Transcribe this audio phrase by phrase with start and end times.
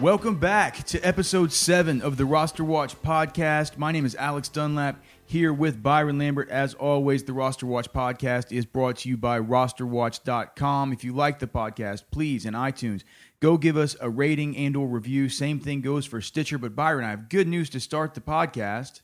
[0.00, 3.78] Welcome back to episode seven of the Roster Watch podcast.
[3.78, 6.50] My name is Alex Dunlap here with Byron Lambert.
[6.50, 10.92] As always, the Roster Watch podcast is brought to you by rosterwatch.com.
[10.92, 13.04] If you like the podcast, please in iTunes,
[13.40, 15.30] go give us a rating and or review.
[15.30, 16.58] Same thing goes for Stitcher.
[16.58, 19.00] But Byron, I have good news to start the podcast.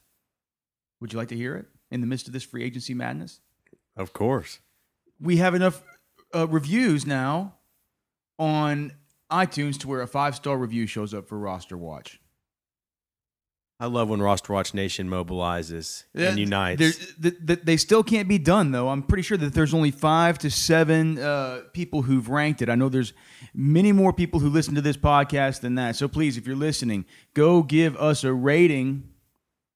[1.00, 3.41] Would you like to hear it in the midst of this free agency madness?
[3.97, 4.59] Of course.
[5.19, 5.83] We have enough
[6.34, 7.55] uh, reviews now
[8.38, 8.92] on
[9.33, 12.20] iTunes to where a five star review shows up for Roster Watch.
[13.80, 17.14] I love when Roster Watch Nation mobilizes and unites.
[17.20, 18.88] Th- th- they still can't be done, though.
[18.88, 22.69] I'm pretty sure that there's only five to seven uh, people who've ranked it.
[22.69, 23.12] I know there's
[23.53, 25.97] many more people who listen to this podcast than that.
[25.97, 29.08] So please, if you're listening, go give us a rating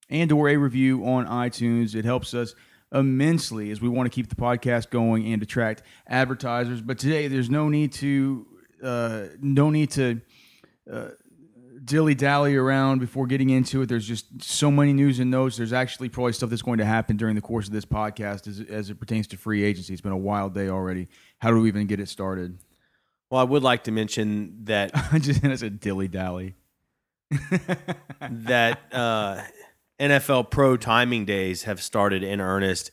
[0.09, 1.97] and or a review on iTunes.
[1.97, 2.55] It helps us
[2.93, 6.81] immensely as we want to keep the podcast going and attract advertisers.
[6.81, 8.47] But today, there's no need to
[8.83, 10.21] uh, no need to
[10.91, 11.09] uh,
[11.85, 13.89] dilly dally around before getting into it.
[13.89, 15.57] There's just so many news and notes.
[15.57, 18.61] There's actually probably stuff that's going to happen during the course of this podcast as,
[18.61, 19.93] as it pertains to free agency.
[19.93, 21.09] It's been a wild day already.
[21.39, 22.59] How do we even get it started?
[23.31, 26.55] Well, I would like to mention that I just as a dilly dally.
[28.21, 29.43] that uh,
[29.99, 32.91] NFL pro timing days have started in earnest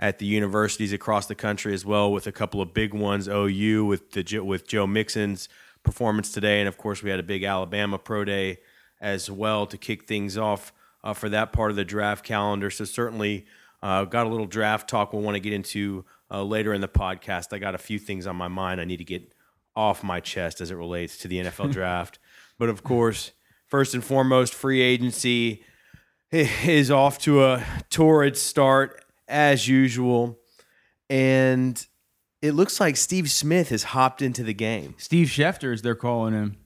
[0.00, 3.28] at the universities across the country as well, with a couple of big ones.
[3.28, 5.48] OU with the with Joe Mixon's
[5.84, 8.58] performance today, and of course we had a big Alabama pro day
[9.00, 10.72] as well to kick things off
[11.04, 12.70] uh, for that part of the draft calendar.
[12.70, 13.46] So certainly
[13.82, 16.88] uh, got a little draft talk we'll want to get into uh, later in the
[16.88, 17.52] podcast.
[17.52, 19.34] I got a few things on my mind I need to get
[19.76, 22.18] off my chest as it relates to the NFL draft,
[22.58, 23.32] but of course,
[23.66, 25.62] first and foremost, free agency
[26.30, 30.38] is off to a torrid start as usual.
[31.08, 31.84] And
[32.42, 34.94] it looks like Steve Smith has hopped into the game.
[34.98, 36.56] Steve Schefter, as they're calling him.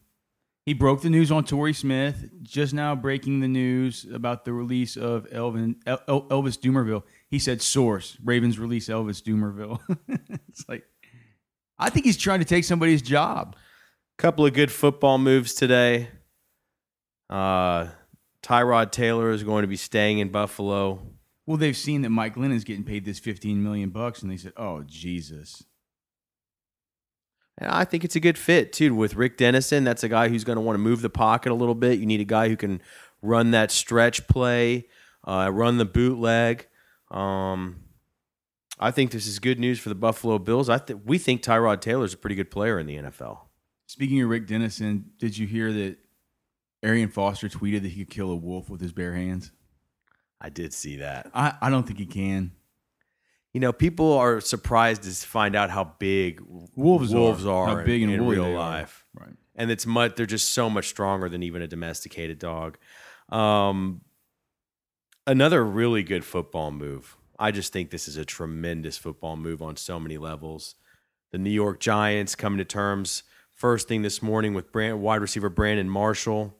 [0.67, 4.97] He broke the news on Torrey Smith, just now breaking the news about the release
[4.97, 7.03] of Elvin, El, Elvis Dumervil.
[7.29, 9.79] He said, source, Ravens release Elvis Dumervil.
[10.49, 10.85] it's like,
[11.79, 13.57] I think he's trying to take somebody's job.
[14.17, 16.09] Couple of good football moves today.
[17.29, 17.89] Uh,
[18.43, 21.14] Tyrod Taylor is going to be staying in Buffalo.
[21.47, 24.53] Well, they've seen that Mike Glennon's getting paid this 15 million bucks, and they said,
[24.57, 25.65] "Oh, Jesus."
[27.59, 29.85] And I think it's a good fit too with Rick Dennison.
[29.85, 31.99] That's a guy who's going to want to move the pocket a little bit.
[31.99, 32.83] You need a guy who can
[33.23, 34.89] run that stretch play,
[35.25, 36.67] uh, run the bootleg.
[37.11, 37.85] Um,
[38.79, 40.69] I think this is good news for the Buffalo Bills.
[40.69, 43.43] I th- we think Tyrod Taylor is a pretty good player in the NFL.
[43.87, 45.99] Speaking of Rick Dennison, did you hear that
[46.83, 49.53] Arian Foster tweeted that he could kill a wolf with his bare hands?
[50.41, 51.31] I did see that.
[51.35, 52.53] I, I don't think he can.
[53.53, 56.41] You know, people are surprised to find out how big
[56.75, 58.55] wolves, wolves are, are, how big in, in real are.
[58.55, 59.07] life.
[59.15, 59.37] Right.
[59.55, 62.79] And it's much, they're just so much stronger than even a domesticated dog.
[63.29, 64.01] Um,
[65.27, 67.17] another really good football move.
[67.39, 70.75] I just think this is a tremendous football move on so many levels.
[71.31, 73.23] The New York Giants coming to terms
[73.55, 76.57] first thing this morning with Brand, wide receiver Brandon Marshall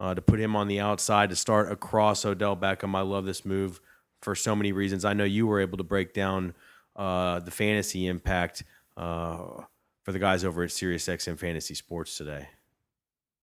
[0.00, 2.96] uh, to put him on the outside to start across Odell Beckham.
[2.96, 3.80] I love this move
[4.22, 5.04] for so many reasons.
[5.04, 6.54] I know you were able to break down
[6.96, 8.64] uh, the fantasy impact
[8.96, 9.62] uh,
[10.02, 12.48] for the guys over at SiriusXM Fantasy Sports today.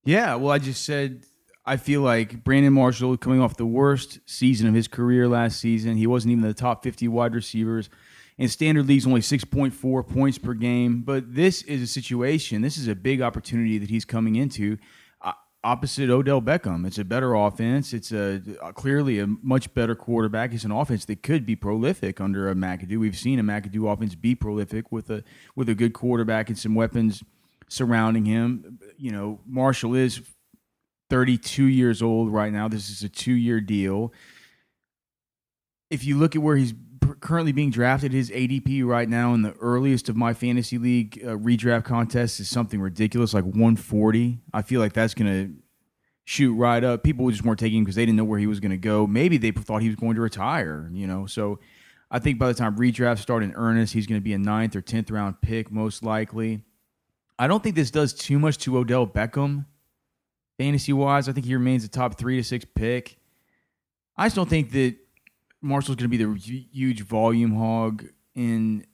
[0.03, 1.25] Yeah, well, I just said
[1.65, 5.97] I feel like Brandon Marshall coming off the worst season of his career last season.
[5.97, 7.89] He wasn't even the top 50 wide receivers.
[8.37, 11.01] In standard leagues, only 6.4 points per game.
[11.01, 14.77] But this is a situation, this is a big opportunity that he's coming into
[15.67, 16.87] opposite Odell Beckham.
[16.87, 17.93] It's a better offense.
[17.93, 18.41] It's a,
[18.73, 20.53] clearly a much better quarterback.
[20.53, 22.97] It's an offense that could be prolific under a McAdoo.
[22.99, 25.25] We've seen a McAdoo offense be prolific with a
[25.55, 27.21] with a good quarterback and some weapons
[27.67, 28.79] surrounding him.
[28.97, 30.21] You know, Marshall is
[31.09, 32.69] 32 years old right now.
[32.69, 34.13] This is a two year deal.
[35.89, 36.73] If you look at where he's
[37.19, 41.31] currently being drafted, his ADP right now in the earliest of my fantasy league uh,
[41.31, 44.39] redraft contests is something ridiculous, like 140.
[44.53, 45.53] I feel like that's going to
[46.25, 47.03] shoot right up.
[47.03, 49.07] People just weren't taking him because they didn't know where he was going to go.
[49.07, 51.25] Maybe they thought he was going to retire, you know.
[51.25, 51.59] So
[52.11, 54.75] I think by the time redrafts start in earnest, he's going to be a ninth
[54.75, 56.63] or 10th round pick, most likely.
[57.39, 59.65] I don't think this does too much to Odell Beckham
[60.57, 61.29] fantasy wise.
[61.29, 63.17] I think he remains a top three to six pick.
[64.15, 64.95] I just don't think that
[65.61, 66.33] Marshall's going to be the
[66.71, 68.05] huge volume hog
[68.35, 68.85] in,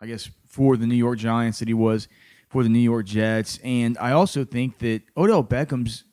[0.00, 2.08] I guess, for the New York Giants that he was
[2.48, 3.58] for the New York Jets.
[3.64, 6.04] And I also think that Odell Beckham's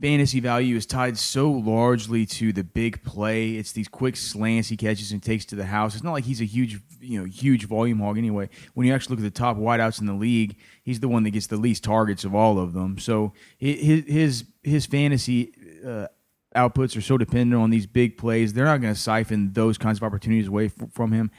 [0.00, 3.52] fantasy value is tied so largely to the big play.
[3.52, 5.94] It's these quick slants he catches and takes to the house.
[5.94, 8.48] It's not like he's a huge, you know, huge volume hog anyway.
[8.74, 11.30] When you actually look at the top wideouts in the league, he's the one that
[11.30, 12.98] gets the least targets of all of them.
[12.98, 15.52] So his his his fantasy
[15.86, 16.08] uh,
[16.54, 18.52] outputs are so dependent on these big plays.
[18.52, 21.30] They're not going to siphon those kinds of opportunities away f- from him.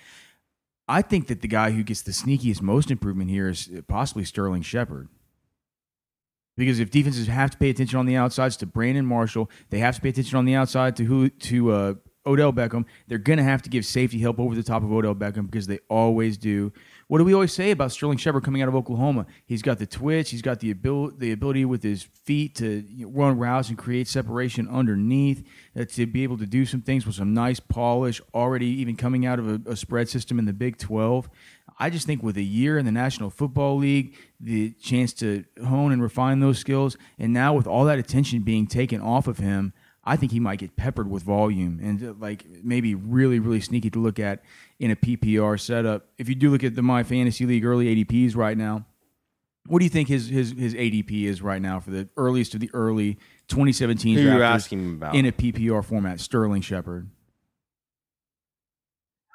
[0.87, 4.61] I think that the guy who gets the sneakiest most improvement here is possibly Sterling
[4.61, 5.09] Shepard.
[6.57, 9.95] Because if defenses have to pay attention on the outsides to Brandon Marshall, they have
[9.95, 11.93] to pay attention on the outside to who to uh,
[12.25, 12.85] Odell Beckham.
[13.07, 15.67] They're going to have to give safety help over the top of Odell Beckham because
[15.67, 16.71] they always do.
[17.07, 19.27] What do we always say about Sterling Shepard coming out of Oklahoma?
[19.45, 20.31] He's got the twitch.
[20.31, 24.67] He's got the ability, the ability with his feet to run routes and create separation
[24.67, 25.43] underneath.
[25.79, 28.21] Uh, to be able to do some things with some nice polish.
[28.33, 31.29] Already even coming out of a, a spread system in the Big Twelve.
[31.77, 35.91] I just think with a year in the National Football League, the chance to hone
[35.91, 39.73] and refine those skills, and now with all that attention being taken off of him,
[40.05, 43.89] I think he might get peppered with volume and uh, like maybe really, really sneaky
[43.89, 44.43] to look at
[44.79, 46.07] in a PPR setup.
[46.17, 48.85] If you do look at the My Fantasy League early ADPs right now,
[49.67, 52.59] what do you think his his, his ADP is right now for the earliest of
[52.59, 53.15] the early
[53.47, 55.15] 2017 Who are you asking about?
[55.15, 56.19] in a PPR format?
[56.19, 57.09] Sterling Shepard.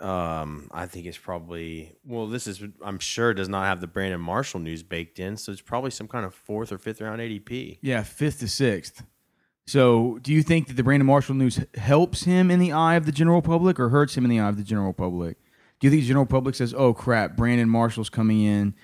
[0.01, 2.27] Um, I think it's probably well.
[2.27, 5.61] This is I'm sure does not have the Brandon Marshall news baked in, so it's
[5.61, 7.79] probably some kind of fourth or fifth round ADP.
[7.83, 9.03] Yeah, fifth to sixth.
[9.67, 13.07] So, do you think that the Brandon Marshall news helps him in the eye of
[13.07, 15.39] the general public or hurts him in the eye of the general public?
[15.79, 18.75] Do you think the general public says, "Oh crap, Brandon Marshall's coming in,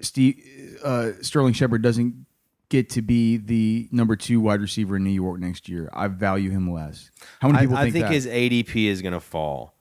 [0.00, 0.36] Steve,
[0.84, 2.26] uh, Sterling Shepard doesn't
[2.68, 5.88] get to be the number two wide receiver in New York next year.
[5.92, 8.12] I value him less." How many I, people I think, think that?
[8.12, 9.76] his ADP is going to fall.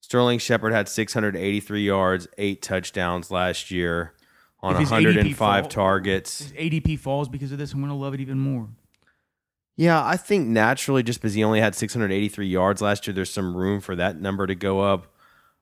[0.00, 4.14] Sterling Shepard had 683 yards, eight touchdowns last year
[4.60, 6.40] on 105 fall- targets.
[6.40, 7.72] His ADP falls because of this.
[7.72, 8.68] I'm going to love it even more.
[9.80, 13.56] Yeah, I think naturally, just because he only had 683 yards last year, there's some
[13.56, 15.06] room for that number to go up.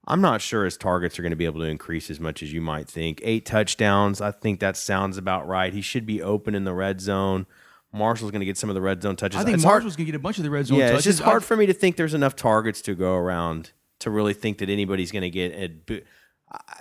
[0.09, 2.53] I'm not sure his targets are going to be able to increase as much as
[2.53, 3.21] you might think.
[3.23, 5.73] Eight touchdowns, I think that sounds about right.
[5.73, 7.47] He should be open in the red zone.
[7.93, 9.41] Marshall's going to get some of the red zone touches.
[9.41, 11.07] I think It's Marshall's going to get a bunch of the red zone yeah, touches.
[11.07, 13.71] it's just hard for me to think there's enough targets to go around
[14.01, 15.53] to really think that anybody's going to get.
[15.53, 16.03] A,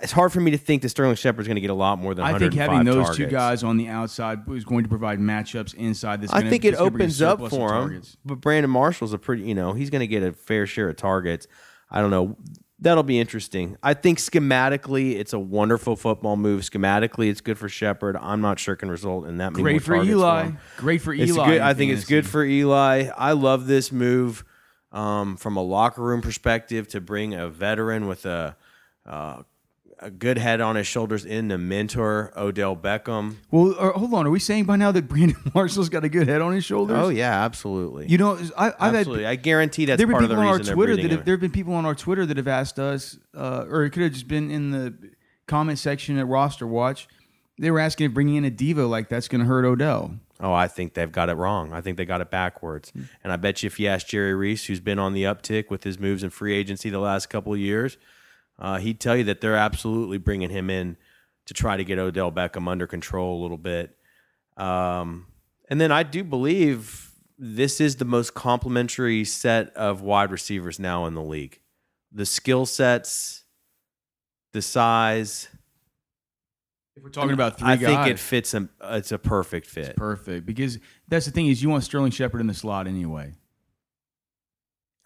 [0.02, 2.14] it's hard for me to think that Sterling Shepard's going to get a lot more
[2.14, 2.24] than.
[2.24, 6.22] I think having those two guys on the outside is going to provide matchups inside.
[6.22, 7.80] That's I gonna, think it that's gonna bring a opens up for him.
[7.88, 8.16] targets.
[8.24, 10.96] But Brandon Marshall's a pretty, you know, he's going to get a fair share of
[10.96, 11.46] targets.
[11.90, 12.36] I don't know.
[12.80, 13.76] That'll be interesting.
[13.82, 16.62] I think schematically, it's a wonderful football move.
[16.62, 18.16] Schematically, it's good for Shepard.
[18.16, 20.44] I'm not sure it can result in that Great for Eli.
[20.44, 20.58] him.
[20.76, 21.46] Great for It's Eli.
[21.50, 21.60] good.
[21.60, 23.08] I think it's good for Eli.
[23.16, 24.44] I love this move
[24.92, 28.56] um, from a locker room perspective to bring a veteran with a
[29.04, 29.42] uh,
[30.00, 33.36] a good head on his shoulders in to mentor Odell Beckham.
[33.50, 34.26] Well, uh, hold on.
[34.26, 36.96] Are we saying by now that Brandon Marshall's got a good head on his shoulders?
[36.98, 38.06] Oh yeah, absolutely.
[38.08, 39.24] You know, I, I've Absolutely.
[39.24, 41.34] had I guarantee that's there part of the people on our Twitter that have, there
[41.34, 44.12] have been people on our Twitter that have asked us, uh, or it could have
[44.12, 44.94] just been in the
[45.46, 47.08] comment section at Roster Watch.
[47.58, 50.12] They were asking if bringing in a diva like that's going to hurt Odell.
[50.40, 51.72] Oh, I think they've got it wrong.
[51.72, 52.90] I think they got it backwards.
[52.90, 53.02] Hmm.
[53.24, 55.82] And I bet you if you ask Jerry Reese, who's been on the uptick with
[55.82, 57.96] his moves in free agency the last couple of years,
[58.58, 60.96] uh, he'd tell you that they're absolutely bringing him in
[61.46, 63.96] to try to get Odell Beckham under control a little bit.
[64.56, 65.26] Um,
[65.68, 71.06] and then I do believe this is the most complementary set of wide receivers now
[71.06, 71.60] in the league.
[72.10, 73.44] The skill sets,
[74.52, 75.48] the size.
[76.96, 78.54] If we're talking about three I guys, think it fits.
[78.54, 79.94] A, it's a perfect fit.
[79.94, 83.34] perfect because that's the thing is you want Sterling Shepard in the slot anyway.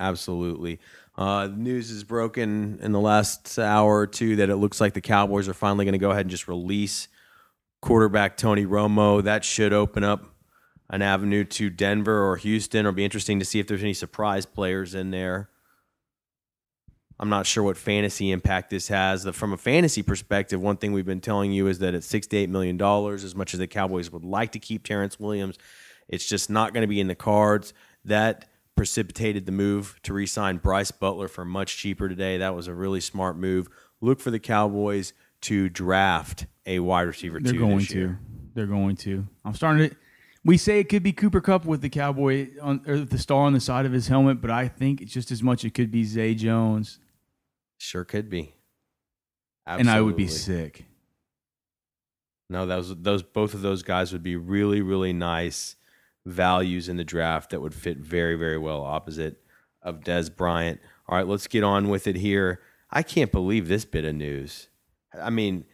[0.01, 0.81] Absolutely.
[1.17, 5.01] Uh, news is broken in the last hour or two that it looks like the
[5.01, 7.09] Cowboys are finally going to go ahead and just release
[7.83, 9.23] quarterback Tony Romo.
[9.23, 10.25] That should open up
[10.89, 12.81] an avenue to Denver or Houston.
[12.81, 15.51] It'll be interesting to see if there's any surprise players in there.
[17.21, 19.29] I'm not sure what fantasy impact this has.
[19.37, 22.37] From a fantasy perspective, one thing we've been telling you is that at six to
[22.37, 25.59] eight million dollars, as much as the Cowboys would like to keep Terrance Williams,
[26.09, 27.75] it's just not going to be in the cards.
[28.05, 32.39] That precipitated the move to re-sign Brice Butler for much cheaper today.
[32.39, 33.69] That was a really smart move.
[34.01, 35.13] Look for the Cowboys
[35.43, 37.39] to draft a wide receiver.
[37.41, 38.17] They're going to.
[38.55, 39.27] They're going to.
[39.45, 39.97] I'm starting to.
[40.45, 43.53] We say it could be Cooper Kupp with the cowboy on or the star on
[43.53, 46.03] the side of his helmet, but I think it's just as much it could be
[46.03, 46.99] Zay Jones,
[47.79, 48.55] Sure could be.
[49.67, 50.85] and I would be sick.
[52.51, 55.77] No, those those both of those guys would be really really nice
[56.25, 59.43] values in the draft that would fit very very well opposite
[59.83, 60.81] of Dez Bryant.
[61.09, 62.61] All right, let's get on with it here.
[62.91, 64.69] I can't believe this bit of news.
[65.21, 65.65] I mean,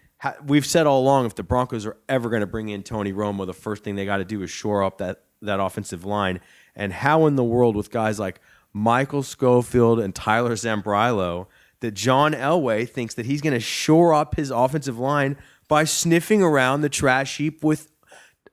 [0.44, 3.46] we've said all along if the Broncos are ever going to bring in Tony Romo,
[3.46, 6.40] the first thing they got to do is shore up that that offensive line.
[6.74, 8.40] And how in the world with guys like
[8.72, 11.46] Michael Schofield and Tyler Sambrailo
[11.80, 15.36] that John Elway thinks that he's going to shore up his offensive line
[15.68, 17.90] by sniffing around the trash heap with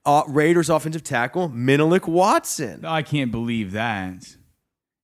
[0.06, 2.84] uh, Raiders offensive tackle Menelik Watson.
[2.84, 4.36] I can't believe that.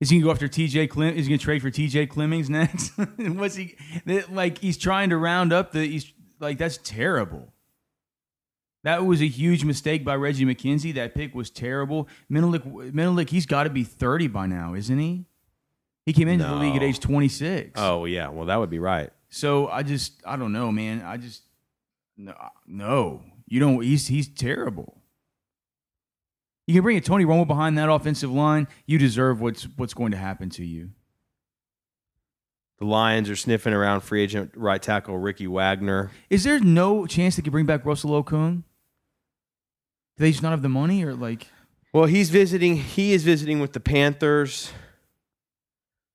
[0.00, 1.14] Is he gonna go after TJ Clem?
[1.14, 2.92] Is he gonna trade for TJ Clemmings next?
[3.18, 3.76] What's he
[4.30, 4.59] like?
[4.59, 5.87] He's trying to round up the.
[5.87, 7.52] He's like that's terrible.
[8.85, 10.94] That was a huge mistake by Reggie McKenzie.
[10.94, 12.09] That pick was terrible.
[12.28, 15.26] Menelik, Menelik he's got to be thirty by now, isn't he?
[16.04, 17.73] He came into the league at age twenty six.
[17.76, 19.11] Oh yeah, well that would be right.
[19.30, 21.02] So I just I don't know, man.
[21.02, 21.42] I just
[22.16, 22.35] no,
[22.66, 23.23] no.
[23.52, 23.82] You don't.
[23.82, 24.97] He's he's terrible.
[26.66, 28.66] You can bring a Tony Romo behind that offensive line.
[28.87, 30.88] You deserve what's what's going to happen to you.
[32.78, 36.11] The Lions are sniffing around free agent right tackle Ricky Wagner.
[36.30, 38.62] Is there no chance they could bring back Russell Okung?
[40.16, 41.49] Do they just not have the money, or like?
[41.92, 42.76] Well, he's visiting.
[42.76, 44.73] He is visiting with the Panthers,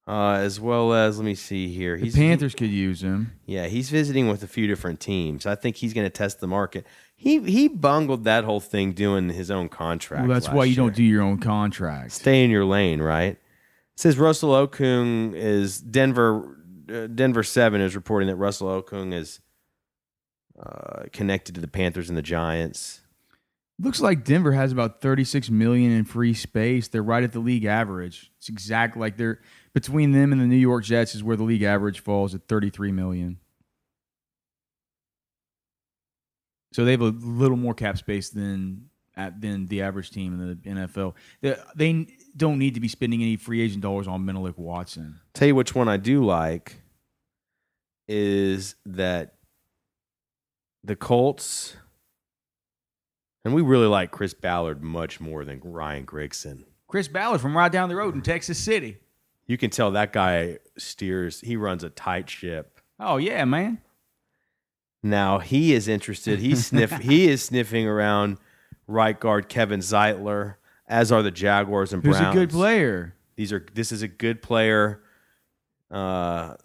[0.07, 1.97] uh, as well as let me see here.
[1.97, 3.33] The He's Panthers could use him.
[3.45, 5.45] yeah, he's visiting with a few different teams.
[5.45, 6.87] I think he's going to test the market.
[7.19, 10.27] He he bungled that whole thing doing his own contract.
[10.27, 10.75] Well, that's why you year.
[10.77, 12.11] don't do your own contract.
[12.11, 13.31] stay in your lane, right?
[13.33, 13.39] It
[13.95, 16.55] says Russell Okung is Denver.
[16.89, 19.41] Uh, Denver Seven is reporting that Russell Okung is
[20.61, 23.01] uh, connected to the Panthers and the Giants.
[23.79, 26.87] Looks like Denver has about 36 million in free space.
[26.87, 28.31] They're right at the league average.
[28.37, 29.39] It's exactly like they're
[29.73, 32.91] between them and the New York Jets is where the league average falls at 33
[32.91, 33.39] million.
[36.71, 40.47] So they have a little more cap space than at than the average team in
[40.49, 41.15] the NFL.
[41.41, 45.19] They, they don't need to be spending any free agent dollars on Menelik Watson.
[45.33, 46.81] Tell you which one I do like
[48.07, 49.35] is that
[50.83, 51.75] the Colts,
[53.43, 56.63] and we really like Chris Ballard much more than Ryan Grigson.
[56.87, 58.97] Chris Ballard from right down the road in Texas City.
[59.47, 62.79] You can tell that guy steers, he runs a tight ship.
[62.99, 63.79] Oh yeah, man.
[65.09, 66.39] Now he is interested.
[66.39, 66.91] He's sniff.
[67.01, 68.37] he is sniffing around
[68.87, 70.55] right guard Kevin Zeitler,
[70.87, 72.17] as are the Jaguars and Browns.
[72.17, 73.15] Who's a good player?
[73.35, 75.01] These are this is a good player.
[75.89, 76.55] Uh,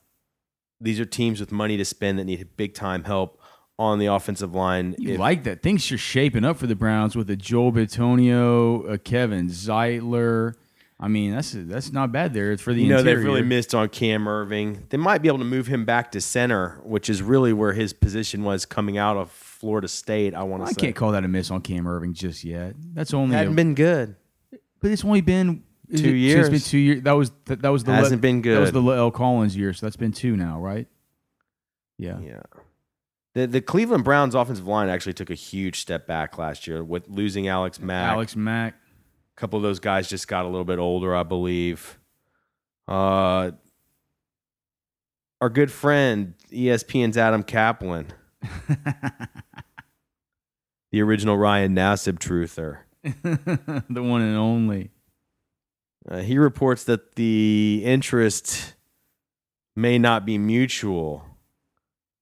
[0.81, 3.41] these are teams with money to spend that need big time help
[3.79, 4.95] on the offensive line.
[4.99, 5.63] You If- like that?
[5.63, 10.55] Things are shaping up for the Browns with a Joel Bitonio, a Kevin Zeitler.
[11.01, 12.57] I mean, that's that's not bad there.
[12.57, 14.89] For the you know they've really missed on Cam Erving.
[14.91, 17.93] They might be able to move him back to center, which is really where his
[17.93, 20.33] position was coming out of Florida State.
[20.35, 22.45] I want to say I say can't call that a miss on Cam Erving just
[22.45, 22.75] yet.
[22.95, 24.15] That's only, hadn't been good.
[24.81, 25.65] but it's only been
[25.97, 26.49] Two it- years.
[26.49, 27.03] It's been two years.
[27.03, 29.11] That was that, that was the Hasn't been That was the L.
[29.11, 30.87] Collins year, so that's been two now, right?
[31.99, 32.19] Yeah.
[32.21, 32.43] Yeah.
[33.35, 37.09] The the Cleveland Browns offensive line actually took a huge step back last year with
[37.09, 38.13] losing Alex Mack.
[38.13, 38.75] Alex Mack.
[39.37, 41.99] A couple of those guys just got a little bit older, I believe.
[42.87, 43.53] Uh,
[45.41, 48.07] our good friend ESPN's Adam Caplan,
[50.93, 52.79] the original Ryan Nassib truther.
[53.03, 54.91] the one and only.
[56.09, 58.75] Uh, he reports that the interest
[59.75, 61.25] may not be mutual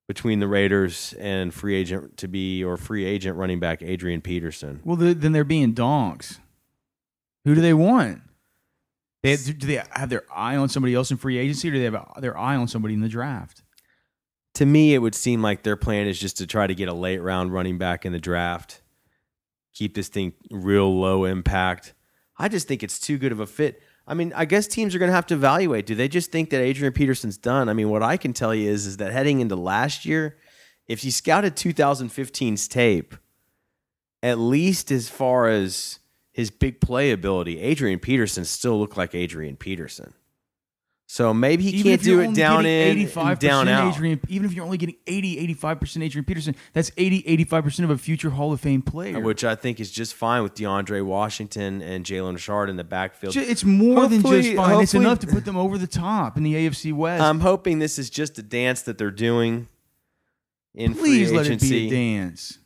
[0.07, 4.81] between the Raiders and free agent to be or free agent running back Adrian Peterson.
[4.85, 6.41] Well, the, then they're being donks.
[7.45, 8.23] Who do they want?
[9.23, 11.85] They do they have their eye on somebody else in free agency, or do they
[11.85, 13.63] have their eye on somebody in the draft?
[14.55, 16.95] To me, it would seem like their plan is just to try to get a
[16.95, 18.83] late round running back in the draft,
[19.75, 21.95] keep this thing real low impact.
[22.39, 23.83] I just think it's too good of a fit.
[24.07, 25.87] I mean, I guess teams are going to have to evaluate.
[25.87, 27.69] Do they just think that Adrian Peterson's done?
[27.69, 30.37] I mean, what I can tell you is, is that heading into last year,
[30.89, 33.15] if you scouted 2015's tape,
[34.23, 36.00] at least as far as
[36.33, 40.15] his big play ability, Adrian Peterson still looked like Adrian Peterson.
[41.13, 43.93] So maybe he Even can't do it down in, 85% down out.
[43.93, 47.99] Adrian, even if you're only getting 80, 85% Adrian Peterson, that's 80, 85% of a
[47.99, 49.19] future Hall of Fame player.
[49.19, 53.35] which I think is just fine with DeAndre Washington and Jalen Richard in the backfield.
[53.37, 54.81] It's more than just fine.
[54.81, 57.25] It's enough to put them over the top in the AFC West.
[57.25, 59.67] I'm hoping this is just a dance that they're doing
[60.77, 62.60] in Please free let it be a dance.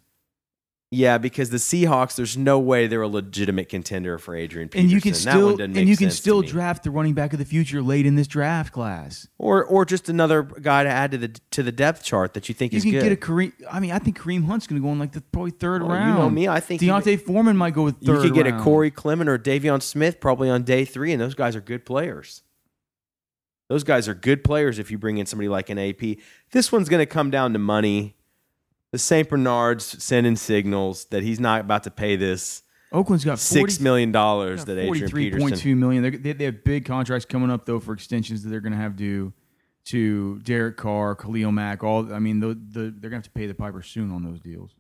[0.97, 4.85] Yeah, because the Seahawks, there's no way they're a legitimate contender for Adrian Peterson.
[4.85, 7.83] And you can still and you can still draft the running back of the future
[7.83, 9.27] late in this draft class.
[9.39, 12.55] or or just another guy to add to the to the depth chart that you
[12.55, 13.03] think You is can good.
[13.03, 13.53] get a Kareem.
[13.71, 15.91] I mean, I think Kareem Hunt's going to go in like the probably third Well,
[15.91, 16.19] you round.
[16.19, 18.17] know me, I think you- D'Onta Foreman might go with third.
[18.23, 18.59] you could get a.
[18.61, 22.43] Corey Clement or De'Veon Smith probably on day three, and those guys are good players.
[23.69, 26.19] Those guys are good players if you bring in somebody like an AP.
[26.53, 28.15] This one's going to come down to money.
[28.95, 29.29] The St.
[29.29, 34.13] Bernard's sending signals that he's not about to pay this Oakland's got 40, six million
[34.13, 35.41] dollars that Adrian Peterson.
[35.41, 36.23] point two million.
[36.23, 38.95] They, they have big contracts coming up though for extensions that they're going to have
[38.95, 39.33] due
[39.87, 41.83] to Derek Carr, Khalil Mack.
[41.83, 44.23] All I mean, the, the, they're going to have to pay the piper soon on
[44.23, 44.71] those deals.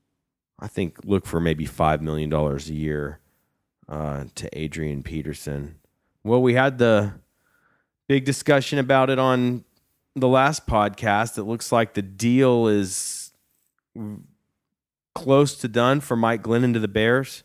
[0.60, 3.18] I think look for maybe five million dollars a year
[3.88, 5.80] uh, to Adrian Peterson.
[6.22, 7.14] Well, we had the
[8.06, 9.64] big discussion about it on
[10.14, 11.36] the last podcast.
[11.36, 13.23] It looks like the deal is
[15.14, 17.44] close to done for Mike Glennon to the Bears.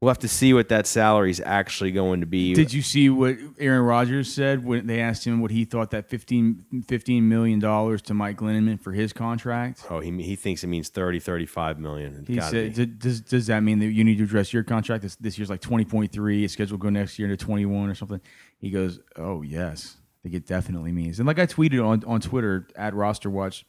[0.00, 2.52] We'll have to see what that salary is actually going to be.
[2.52, 6.10] Did you see what Aaron Rodgers said when they asked him what he thought that
[6.10, 9.82] 15, 15 million dollars to Mike Glennon for his contract?
[9.88, 12.16] oh, he he thinks it means 30, 35 million.
[12.16, 12.84] It's He said, be.
[12.84, 15.04] Does, does that mean that you need to address your contract?
[15.04, 16.44] This, this year's like 20.3.
[16.44, 18.20] It's scheduled to go next year into 21 or something.
[18.58, 19.96] He goes, oh, yes.
[19.96, 21.18] I think it definitely means.
[21.18, 23.64] And like I tweeted on, on Twitter at Roster Watch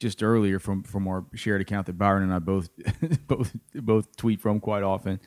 [0.00, 2.68] just earlier from, from our shared account that Byron and I both,
[3.26, 5.20] both, both tweet from quite often.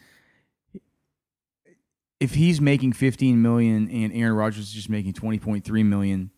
[2.19, 6.31] If he's making 15 million and Aaron Rodgers is just making 20.3 million,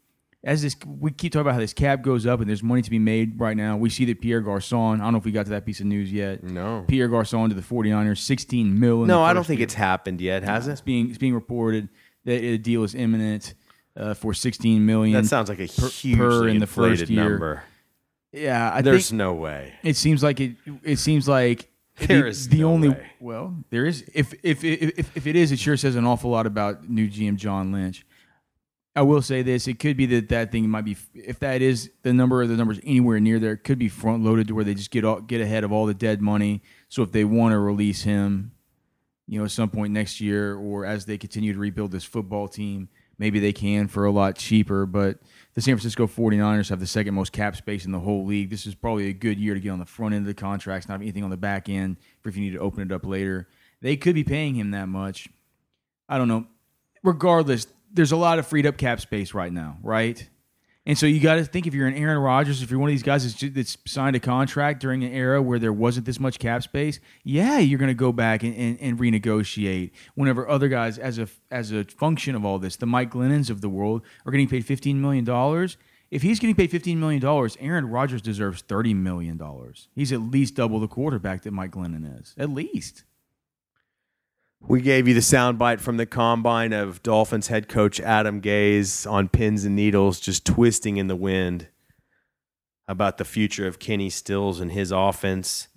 [0.43, 2.89] as this we keep talking about how this cap goes up and there's money to
[2.89, 3.75] be made right now.
[3.77, 5.85] We see that Pierre Garcon, I don't know if we got to that piece of
[5.85, 6.43] news yet.
[6.43, 9.07] no, Pierre Garcon to the 49ers, 16 million.
[9.07, 9.65] no, I don't think year.
[9.65, 11.89] it's happened yet, has It's being it's being reported
[12.25, 13.53] that a deal is imminent
[13.97, 15.21] uh, for 16 million.
[15.21, 17.29] That sounds like a per- per in the inflated first year.
[17.29, 17.63] number.
[18.31, 19.73] Yeah, I There's no way.
[19.83, 20.55] it seems like it.
[20.83, 23.11] It seems like There the, is the no only way.
[23.19, 24.03] well, there is.
[24.13, 27.07] If if, if if if it is, it sure says an awful lot about new
[27.09, 28.05] GM John Lynch.
[28.95, 31.91] I will say this: it could be that that thing might be, if that is
[32.03, 34.63] the number, or the numbers anywhere near there, it could be front loaded to where
[34.65, 36.61] they just get all, get ahead of all the dead money.
[36.89, 38.51] So if they want to release him,
[39.27, 42.47] you know, at some point next year, or as they continue to rebuild this football
[42.47, 44.85] team, maybe they can for a lot cheaper.
[44.85, 45.19] But
[45.59, 48.49] the San Francisco 49ers have the second most cap space in the whole league.
[48.49, 50.87] This is probably a good year to get on the front end of the contracts,
[50.87, 53.05] not have anything on the back end for if you need to open it up
[53.05, 53.45] later.
[53.81, 55.27] They could be paying him that much.
[56.07, 56.47] I don't know.
[57.03, 60.29] Regardless, there's a lot of freed up cap space right now, right?
[60.85, 62.93] And so you got to think if you're an Aaron Rodgers, if you're one of
[62.93, 66.39] these guys that's, that's signed a contract during an era where there wasn't this much
[66.39, 69.91] cap space, yeah, you're going to go back and, and, and renegotiate.
[70.15, 73.61] Whenever other guys, as a as a function of all this, the Mike Glennons of
[73.61, 75.77] the world are getting paid 15 million dollars.
[76.11, 79.89] If he's getting paid 15 million dollars, Aaron Rodgers deserves 30 million dollars.
[79.93, 82.33] He's at least double the quarterback that Mike Glennon is.
[82.37, 83.03] At least.
[84.61, 89.29] We gave you the soundbite from the combine of Dolphins head coach Adam Gase on
[89.29, 91.67] pins and needles, just twisting in the wind
[92.87, 95.69] about the future of Kenny Stills and his offense.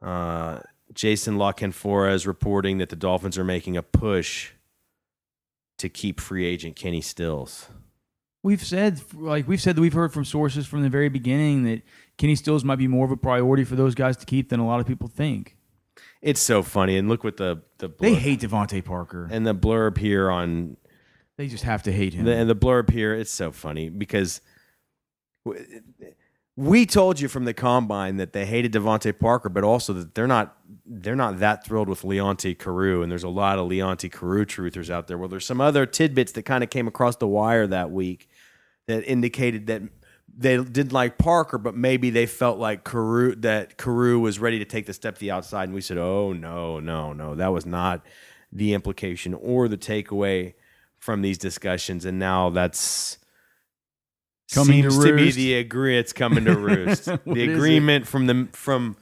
[0.00, 0.60] Uh,
[0.94, 4.52] Jason La Canfora is reporting that the Dolphins are making a push
[5.78, 7.68] to keep free agent Kenny Stills.
[8.42, 11.82] We've said like we've said that we've heard from sources from the very beginning that
[12.16, 14.66] Kenny Stills might be more of a priority for those guys to keep than a
[14.66, 15.55] lot of people think.
[16.26, 19.28] It's so funny, and look what the the They hate DeVante Parker.
[19.30, 20.76] and the blurb here on
[21.38, 22.26] They just have to hate him.
[22.26, 24.40] And the blurb here, it's so funny because
[25.44, 25.64] w-
[26.56, 30.26] we told you from the combine that they hated DeVante Parker, but also that they're
[30.26, 34.44] not they're not that thrilled with Leonte Carroo, and there's a lot of Leonte Carroo
[34.46, 35.16] truthers out there.
[35.18, 38.28] Well, there's some other tidbits that kind of came across the wire that week
[38.88, 39.82] that indicated that
[40.36, 44.64] they didn't like Parker, but maybe they felt like Carroo that Carroo was ready to
[44.64, 47.64] take the step to the outside, and we said, "Oh no, no, no, that was
[47.64, 48.04] not
[48.52, 50.54] the implication or the takeaway
[50.98, 53.18] from these discussions." And now that's
[54.52, 55.98] Coming to seems to, be the agree.
[55.98, 57.08] It's coming to roost.
[57.26, 58.96] The agreement from the from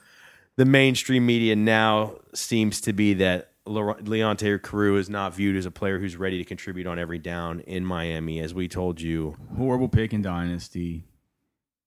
[0.56, 5.66] the mainstream media now seems to be that Le- Leonte Carroo is not viewed as
[5.66, 9.36] a player who's ready to contribute on every down in Miami, as we told you.
[9.56, 11.04] Horrible pick in dynasty,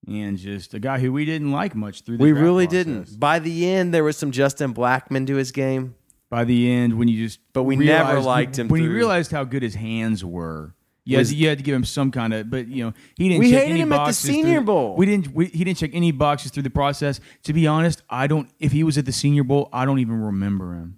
[0.07, 2.17] and just a guy who we didn't like much through.
[2.17, 2.85] the We really process.
[2.85, 3.19] didn't.
[3.19, 5.95] By the end, there was some Justin Blackmon to his game.
[6.29, 8.95] By the end, when you just But we never realized- liked him when you through-
[8.97, 10.73] realized how good his hands were
[11.05, 13.29] You had, to, you had to give him some kind of, but you know he
[13.29, 13.39] didn't.
[13.39, 14.95] We check hated any him at the boxes Senior through- Bowl.
[14.97, 15.33] We didn't.
[15.33, 17.21] We, he didn't check any boxes through the process.
[17.43, 18.49] To be honest, I don't.
[18.59, 20.97] If he was at the Senior Bowl, I don't even remember him.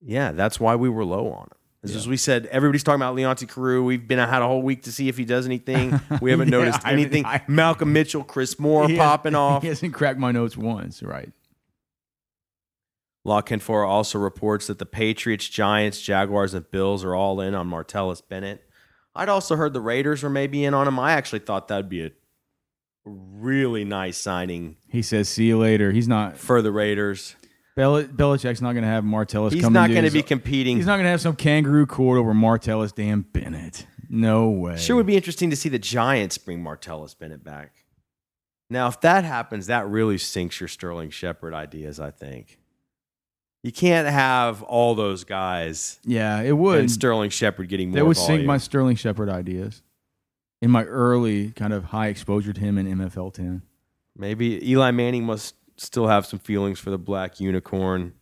[0.00, 1.57] Yeah, that's why we were low on him.
[1.84, 3.84] As as we said, everybody's talking about Leonte Carroo.
[3.84, 6.00] We've been had a whole week to see if he does anything.
[6.20, 7.24] We haven't Yeah, noticed I anything.
[7.24, 9.62] I- Malcolm Mitchell, Chris Moore has- popping off.
[9.62, 11.02] He hasn't cracked my notes once.
[11.02, 11.30] Right.
[13.24, 17.68] La Canfora also reports that the Patriots, Giants, Jaguars, and Bills are all in on
[17.68, 18.64] Martellus Bennett.
[19.14, 20.98] I'd also heard the Raiders were maybe in on him.
[20.98, 22.10] I actually thought that'd be a
[23.04, 26.36] really nice signing He says, "See you later." He's not.
[26.36, 27.36] for the Raiders.
[27.78, 29.52] Bel- Belichick's not going to have Martellus.
[29.52, 30.78] He's not going to be competing.
[30.78, 33.86] He's not going to have some kangaroo court over Martellus damn Bennett.
[34.10, 34.76] No way.
[34.76, 37.84] Sure would be interesting to see the Giants bring Martellus Bennett back.
[38.68, 42.58] Now, if that happens, that really sinks your Sterling Shepard ideas, I think.
[43.62, 46.80] You can't have all those guys Yeah, it would.
[46.80, 48.38] and Sterling Shepard getting more That would volume.
[48.40, 49.82] sink my Sterling Shepard ideas.
[50.60, 53.62] In my early kind of high exposure to him in MFL 10.
[54.16, 58.14] Maybe Eli Manning must still have some feelings for the black unicorn.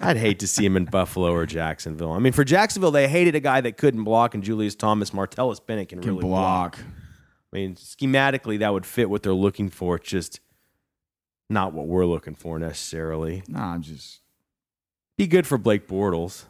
[0.00, 2.12] I'd hate to see him in Buffalo or Jacksonville.
[2.12, 5.64] I mean, for Jacksonville, they hated a guy that couldn't block, and Julius Thomas Martellus
[5.64, 6.76] Bennett can, Can really block.
[6.76, 6.86] block.
[7.52, 9.96] I mean, schematically, that would fit what they're looking for.
[9.96, 10.40] It's just
[11.50, 13.42] not what we're looking for necessarily.
[13.48, 14.20] Nah, I'm just,
[15.18, 16.44] Be good for Blake Bortles.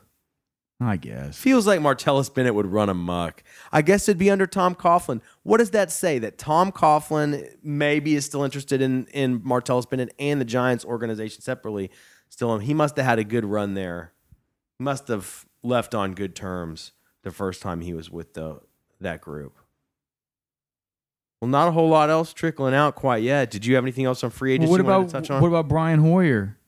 [0.78, 1.38] I guess.
[1.38, 3.42] Feels like Martellus Bennett would run amok.
[3.72, 5.22] I guess it'd be under Tom Coughlin.
[5.42, 6.18] What does that say?
[6.18, 11.40] That Tom Coughlin maybe is still interested in in Martellus Bennett and the Giants organization
[11.40, 11.90] separately.
[12.28, 14.12] Still, he must have had a good run there.
[14.78, 18.60] He must have left on good terms the first time he was with the
[19.00, 19.56] that group.
[21.40, 23.50] Well, not a whole lot else trickling out quite yet.
[23.50, 25.40] Did you have anything else on free agency Well, what you about to touch on?
[25.40, 26.58] what about Brian Hoyer?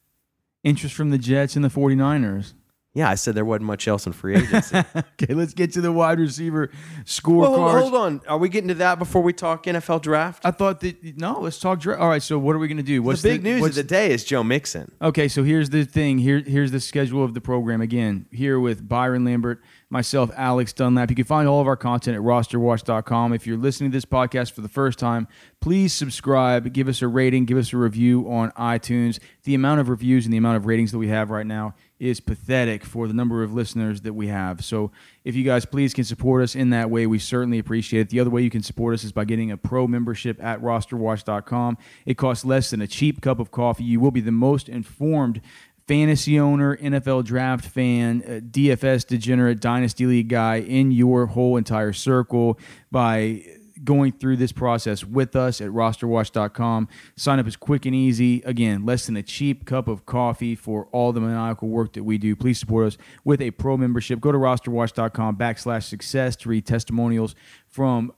[0.64, 2.55] Interest from the Jets and the 49ers.
[2.98, 4.76] Yeah, I said there wasn't much else in free agency.
[4.96, 7.46] okay, let's get to the wide receiver Well, scorecard.
[7.56, 8.20] hold, hold on.
[8.26, 10.44] Are we getting to that before we talk NFL draft?
[10.44, 11.78] I thought that no, let's talk.
[11.78, 13.00] Dra- All right, so what are we going to do?
[13.00, 14.90] What's the big news of the day is Joe Mixon.
[15.00, 16.18] Okay, so here's the thing.
[16.18, 18.26] Here, here's the schedule of the program again.
[18.32, 21.08] Here with Byron Lambert, myself, Alex Dunlap.
[21.11, 23.32] You can find all of our content at rosterwatch.com.
[23.32, 25.28] If you're listening to this podcast for the first time,
[25.61, 29.20] please subscribe, give us a rating, give us a review on iTunes.
[29.44, 32.20] The amount of reviews and the amount of ratings that we have right now is
[32.20, 34.64] pathetic for the number of listeners that we have.
[34.64, 34.92] So
[35.24, 38.08] if you guys please can support us in that way, we certainly appreciate it.
[38.11, 41.78] The other way you can support us is by getting a pro membership at rosterwatch.com.
[42.06, 43.84] It costs less than a cheap cup of coffee.
[43.84, 45.40] You will be the most informed
[45.88, 51.94] fantasy owner, NFL draft fan, uh, DFS degenerate, dynasty league guy in your whole entire
[51.94, 52.58] circle
[52.92, 53.42] by
[53.85, 56.88] going through this process with us at rosterwatch.com.
[57.17, 58.43] Sign up is quick and easy.
[58.43, 62.19] Again, less than a cheap cup of coffee for all the maniacal work that we
[62.19, 62.35] do.
[62.37, 64.21] Please support us with a pro membership.
[64.21, 67.35] Go to rosterwatch.com backslash success to read testimonials
[67.67, 68.12] from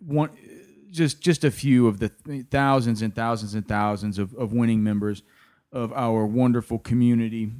[0.00, 0.30] one
[0.90, 2.08] just just a few of the
[2.50, 5.22] thousands and thousands and thousands of, of winning members
[5.72, 7.50] of our wonderful community,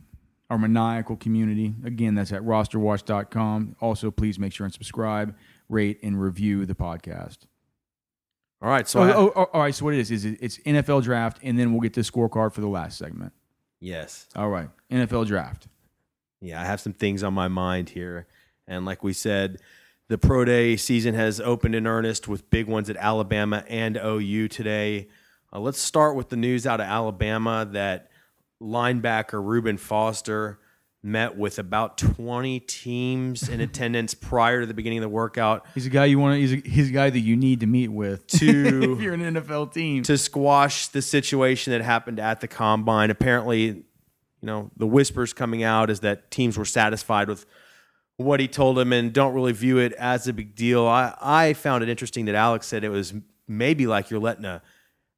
[0.50, 1.74] our maniacal community.
[1.84, 3.76] Again, that's at rosterwatch.com.
[3.80, 5.34] Also, please make sure and subscribe,
[5.68, 7.38] rate, and review the podcast.
[8.60, 9.74] All right, so Oh, I- oh, oh, all right.
[9.74, 12.52] So what it is is it- it's NFL draft, and then we'll get the scorecard
[12.52, 13.32] for the last segment.
[13.80, 15.68] yes, All right, NFL draft.
[16.40, 18.26] yeah, I have some things on my mind here,
[18.66, 19.60] and like we said,
[20.08, 24.48] the pro day season has opened in earnest with big ones at Alabama and OU
[24.48, 25.08] today.
[25.52, 28.10] Uh, let's start with the news out of Alabama that
[28.60, 30.58] linebacker Reuben Foster
[31.02, 35.86] met with about 20 teams in attendance prior to the beginning of the workout He's
[35.86, 36.40] a guy you want to.
[36.40, 39.20] He's a, he's a guy that you need to meet with To- if you're an
[39.20, 40.02] NFL team.
[40.04, 43.10] to squash the situation that happened at the combine.
[43.10, 43.84] Apparently, you
[44.42, 47.46] know, the whispers coming out is that teams were satisfied with
[48.16, 50.84] what he told them and don't really view it as a big deal.
[50.86, 53.14] I, I found it interesting that Alex said it was
[53.46, 54.60] maybe like you're letting a,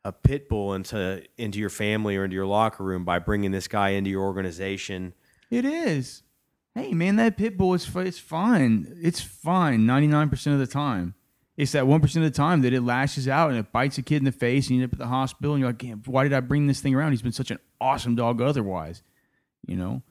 [0.05, 3.67] a pit bull into into your family or into your locker room by bringing this
[3.69, 5.15] guy into your organization.
[5.51, 6.23] It is.
[6.75, 8.97] Hey man, that pit bull is it's fine.
[9.03, 11.15] It's fine ninety nine percent of the time.
[11.57, 14.03] It's that one percent of the time that it lashes out and it bites a
[14.03, 16.03] kid in the face, and you end up at the hospital, and you're like, "Damn,
[16.07, 17.11] why did I bring this thing around?
[17.11, 19.03] He's been such an awesome dog otherwise,
[19.67, 20.03] you know."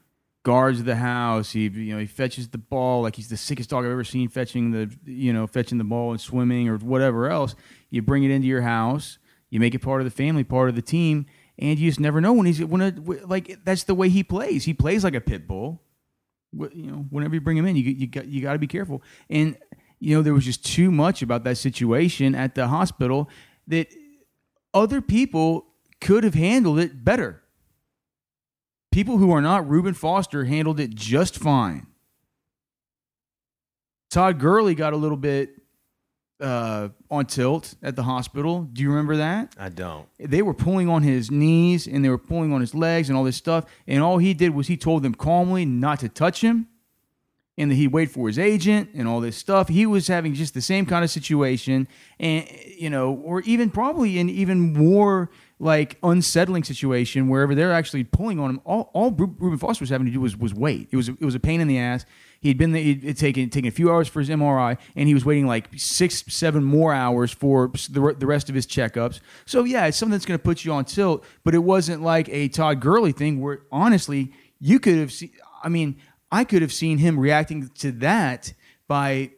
[0.43, 1.51] Guards the house.
[1.51, 4.29] He you know he fetches the ball like he's the sickest dog I've ever seen
[4.29, 7.55] fetching the you know fetching the ball and swimming or whatever else.
[7.89, 9.17] You bring it into your house.
[9.49, 11.25] You make it part of the family, part of the team,
[11.59, 14.63] and you just never know when he's when it, like that's the way he plays.
[14.63, 15.81] He plays like a pit bull.
[16.51, 19.03] You know, whenever you bring him in, you you got you got to be careful.
[19.29, 19.57] And
[19.99, 23.29] you know, there was just too much about that situation at the hospital
[23.67, 23.93] that
[24.73, 25.67] other people
[25.99, 27.43] could have handled it better.
[28.91, 31.87] People who are not Reuben Foster handled it just fine.
[34.09, 35.58] Todd Gurley got a little bit
[36.39, 38.61] uh, on tilt at the hospital.
[38.71, 39.55] Do you remember that?
[39.57, 40.07] I don't.
[40.17, 43.23] They were pulling on his knees and they were pulling on his legs and all
[43.23, 43.65] this stuff.
[43.87, 46.67] And all he did was he told them calmly not to touch him
[47.59, 49.67] and that he'd wait for his agent and all this stuff.
[49.67, 52.47] He was having just the same kind of situation, and
[52.77, 58.39] you know, or even probably an even more like unsettling situation wherever they're actually pulling
[58.39, 58.61] on him.
[58.63, 60.87] All, all Reuben Foster was having to do was was wait.
[60.91, 62.05] It was it was a pain in the ass.
[62.41, 65.25] He'd been there, he'd taken taken a few hours for his MRI, and he was
[65.25, 69.19] waiting like six, seven more hours for the, the rest of his checkups.
[69.45, 71.25] So yeah, it's something that's going to put you on tilt.
[71.43, 75.31] But it wasn't like a Todd Gurley thing where honestly you could have seen.
[75.61, 75.97] I mean,
[76.31, 78.53] I could have seen him reacting to that
[78.87, 79.31] by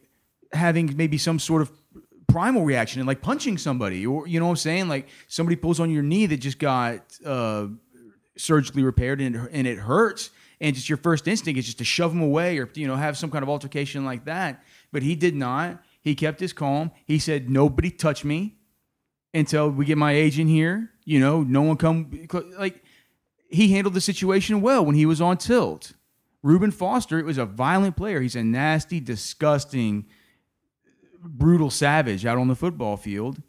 [0.54, 1.72] having maybe some sort of
[2.32, 4.88] primal reaction and like punching somebody or you know what I'm saying?
[4.88, 7.68] Like somebody pulls on your knee that just got uh,
[8.38, 10.30] surgically repaired and it, and it hurts
[10.62, 13.18] and just your first instinct is just to shove him away or you know have
[13.18, 14.64] some kind of altercation like that.
[14.92, 15.84] But he did not.
[16.02, 16.92] He kept his calm.
[17.06, 18.56] He said nobody touch me
[19.34, 20.92] until we get my agent here.
[21.04, 22.84] You know no one come like
[23.50, 25.94] he handled the situation well when he was on tilt.
[26.44, 28.22] Reuben Foster it was a violent player.
[28.22, 30.06] He's a nasty, disgusting,
[31.24, 33.42] brutal savage out on the football field.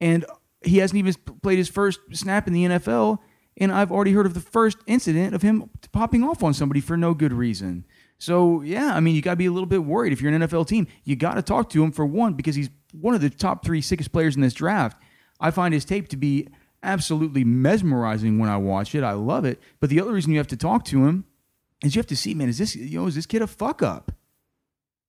[0.00, 0.24] And
[0.62, 3.18] he hasn't even played his first snap in the NFL.
[3.56, 6.96] And I've already heard of the first incident of him popping off on somebody for
[6.96, 7.86] no good reason.
[8.18, 10.12] So, yeah, I mean, you got to be a little bit worried.
[10.12, 12.70] If you're an NFL team, you got to talk to him for one, because he's
[12.92, 15.00] one of the top three sickest players in this draft.
[15.40, 16.48] I find his tape to be
[16.82, 19.02] absolutely mesmerizing when I watch it.
[19.02, 19.60] I love it.
[19.80, 21.24] But the other reason you have to talk to him
[21.82, 23.82] is you have to see, man, is this you know is this kid a fuck
[23.82, 24.12] up?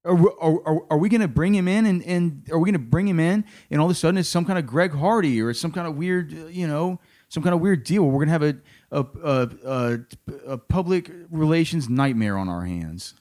[0.06, 2.88] Are, are, are, we going to bring him in and, and are we going to
[2.88, 5.50] bring him in and all of a sudden it's some kind of Greg Hardy or
[5.50, 8.26] it's some kind of weird, uh, you know, some kind of weird deal where we're
[8.26, 8.56] going to have a
[8.92, 10.00] a, a, a,
[10.48, 13.16] a public relations nightmare on our hands.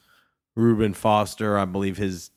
[0.55, 2.31] Reuben Foster, I believe his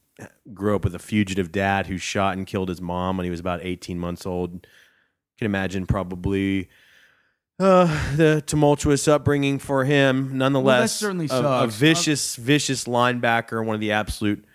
[0.53, 3.39] grew up with a fugitive dad who shot and killed his mom when he was
[3.39, 4.53] about 18 months old.
[4.53, 4.59] You
[5.39, 6.69] can imagine probably
[7.59, 10.37] uh, the tumultuous upbringing for him.
[10.37, 14.45] Nonetheless, well, certainly a, a, vicious, vicious linebacker, one of the absolute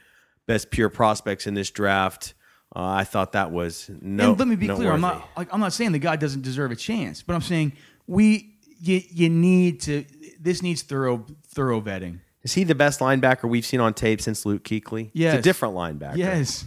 [0.47, 2.35] best pure prospects in this draft.
[2.75, 4.31] Uh, I thought that was no.
[4.31, 4.93] And let me be clear.
[4.93, 7.73] I'm not like I'm not saying the guy doesn't deserve a chance, but I'm saying
[8.07, 10.05] we you, you need to.
[10.41, 12.21] This needs thorough thorough vetting.
[12.43, 15.11] Is he the best linebacker we've seen on tape since Luke Kuechly?
[15.13, 15.35] Yes.
[15.35, 16.17] It's a different linebacker.
[16.17, 16.67] Yes.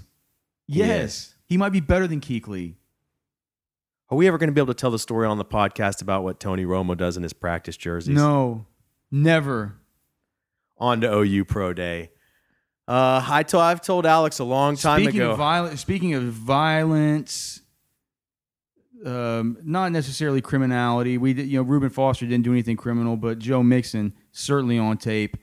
[0.67, 1.33] Yes.
[1.47, 2.75] He, he might be better than Kuechly.
[4.09, 6.23] Are we ever going to be able to tell the story on the podcast about
[6.23, 8.15] what Tony Romo does in his practice jerseys?
[8.15, 8.65] No,
[9.09, 9.77] never.
[10.77, 12.11] On to OU Pro Day.
[12.87, 15.31] Uh, I told I've told Alex a long time speaking ago.
[15.31, 17.61] Of speaking of violence,
[19.03, 21.17] um, not necessarily criminality.
[21.17, 24.97] We did, you know Reuben Foster didn't do anything criminal, but Joe Mixon certainly on
[24.97, 25.35] tape,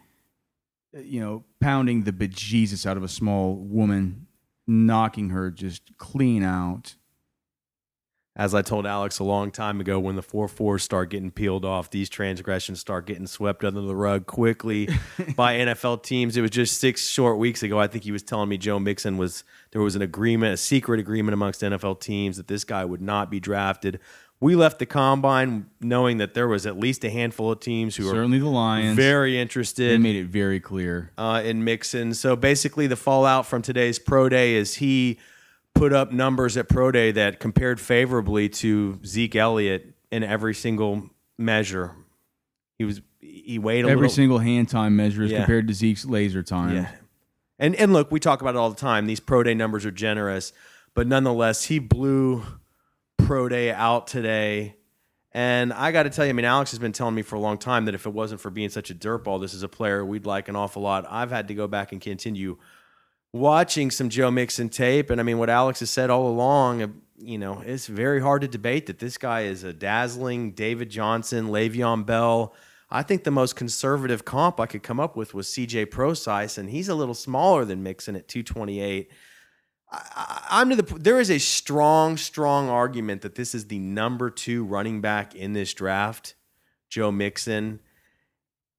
[0.97, 4.29] uh, you know, pounding the bejesus out of a small woman,
[4.69, 6.95] knocking her just clean out
[8.35, 11.67] as I told Alex a long time ago, when the four fours start getting peeled
[11.67, 14.89] off, these transgressions start getting swept under the rug quickly
[15.37, 16.37] by NFL teams.
[16.37, 17.79] It was just six short weeks ago.
[17.79, 20.99] I think he was telling me Joe Mixon was there was an agreement, a secret
[20.99, 24.01] agreement amongst NFL teams that this guy would not be drafted.
[24.41, 28.09] We left the combine knowing that there was at least a handful of teams who
[28.11, 29.93] certainly the Lions very interested.
[29.93, 32.15] They made it very clear uh, in Mixon.
[32.15, 35.21] So basically, the fallout from today's pro day is he
[35.75, 41.11] put up numbers at Pro Day that compared favorably to Zeke Elliott in every single
[41.39, 41.97] measure.
[42.79, 45.39] He was he weighed every little, single hand time measure yeah.
[45.39, 46.75] compared to Zeke's laser time.
[46.75, 46.91] Yeah.
[47.59, 49.07] And and look, we talk about it all the time.
[49.07, 50.53] These Pro Day numbers are generous,
[50.95, 52.45] but nonetheless, he blew
[53.19, 54.77] Pro Day out today.
[55.35, 57.41] And I got to tell you, I mean, Alex has been telling me for a
[57.41, 60.05] long time that if it wasn't for being such a dirtball, this is a player
[60.05, 61.07] we'd like an awful lot.
[61.09, 62.59] I've had to go back and continue
[63.33, 66.89] watching some Joe Mixon tape, and I mean, what Alex has said all along, uh,
[67.19, 71.49] you know, it's very hard to debate that this guy is a dazzling David Johnson,
[71.49, 72.55] Le'Veon Bell.
[72.91, 76.69] I think the most conservative comp I could come up with was CJ Prosise, and
[76.69, 79.11] he's a little smaller than Mixon at 228.
[79.91, 80.99] I, am to the.
[80.99, 85.53] There is a strong, strong argument that this is the number two running back in
[85.53, 86.35] this draft,
[86.89, 87.81] Joe Mixon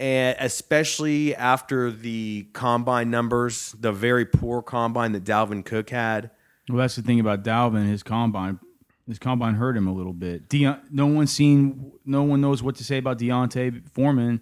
[0.03, 6.29] and especially after the combine numbers, the very poor combine that Dalvin Cook had.
[6.67, 7.87] Well, that's the thing about Dalvin.
[7.87, 8.59] His combine,
[9.07, 10.49] his combine hurt him a little bit.
[10.49, 14.41] Deon, no one's seen, no one knows what to say about D'Onta Foreman.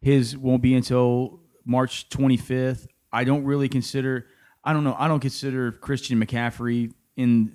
[0.00, 2.88] His won't be until March 25th.
[3.12, 4.26] I don't really consider.
[4.64, 4.96] I don't know.
[4.98, 7.54] I don't consider Christian McCaffrey in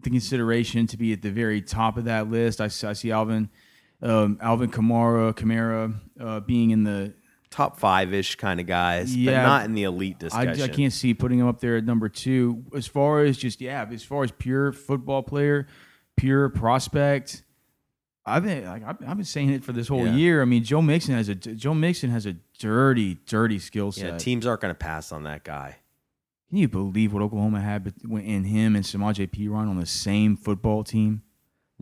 [0.00, 2.60] the consideration to be at the very top of that list.
[2.60, 3.50] I, I see Alvin
[4.02, 7.14] um, Alvin Kamara, Kamara uh, being in the
[7.50, 9.42] top five ish kind of guys, Yeah.
[9.42, 10.62] but not in the elite I, discussion.
[10.62, 12.64] I can't see putting him up there at number two.
[12.74, 15.66] As far as just yeah, as far as pure football player,
[16.16, 17.44] pure prospect,
[18.24, 20.14] I've been like I've, I've been saying it for this whole Yeah.
[20.14, 20.42] year.
[20.42, 24.04] I mean, Joe Mixon has a Joe Mixon has a dirty, dirty skill set.
[24.12, 25.76] Yeah, teams aren't going to pass on that guy.
[26.48, 30.84] Can you believe what Oklahoma had in him and Samaje Perine on the same football
[30.84, 31.22] team?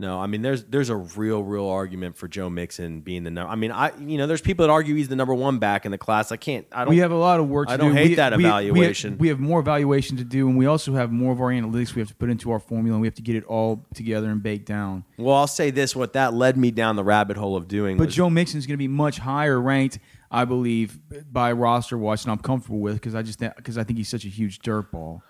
[0.01, 3.53] No, I mean there's there's a real real argument for Joe Mixon being the number.
[3.53, 5.91] I mean I you know there's people that argue he's the number one back in
[5.93, 6.33] the class.
[6.33, 6.67] I can't.
[6.73, 6.89] I don't.
[6.95, 7.83] We have a lot of work to I do.
[7.85, 9.19] don't hate We- that we- we have- evaluation.
[9.19, 12.01] We have, more evaluation to do, and we also have more of our analytics we
[12.01, 14.43] have to put into our formula, and we have to get it all together and
[14.43, 15.05] baked down.
[15.19, 17.99] well, I'll say this: what that led me down the rabbit hole of doing.
[17.99, 19.99] But was, Joe is going to be much higher ranked,
[20.31, 20.99] I believe,
[21.31, 24.25] by roster watch, and I'm comfortable with because I just because I think he's such
[24.25, 25.21] a huge dirtball.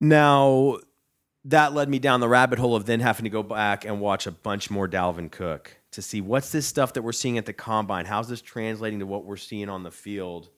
[0.00, 0.78] Now,
[1.48, 4.26] that led me down the rabbit hole of then having to go back and watch
[4.26, 7.54] a bunch more Dalvin Cook to see what's this stuff that we're seeing at the
[7.54, 8.04] combine?
[8.04, 10.50] How's this translating to what we're seeing on the field?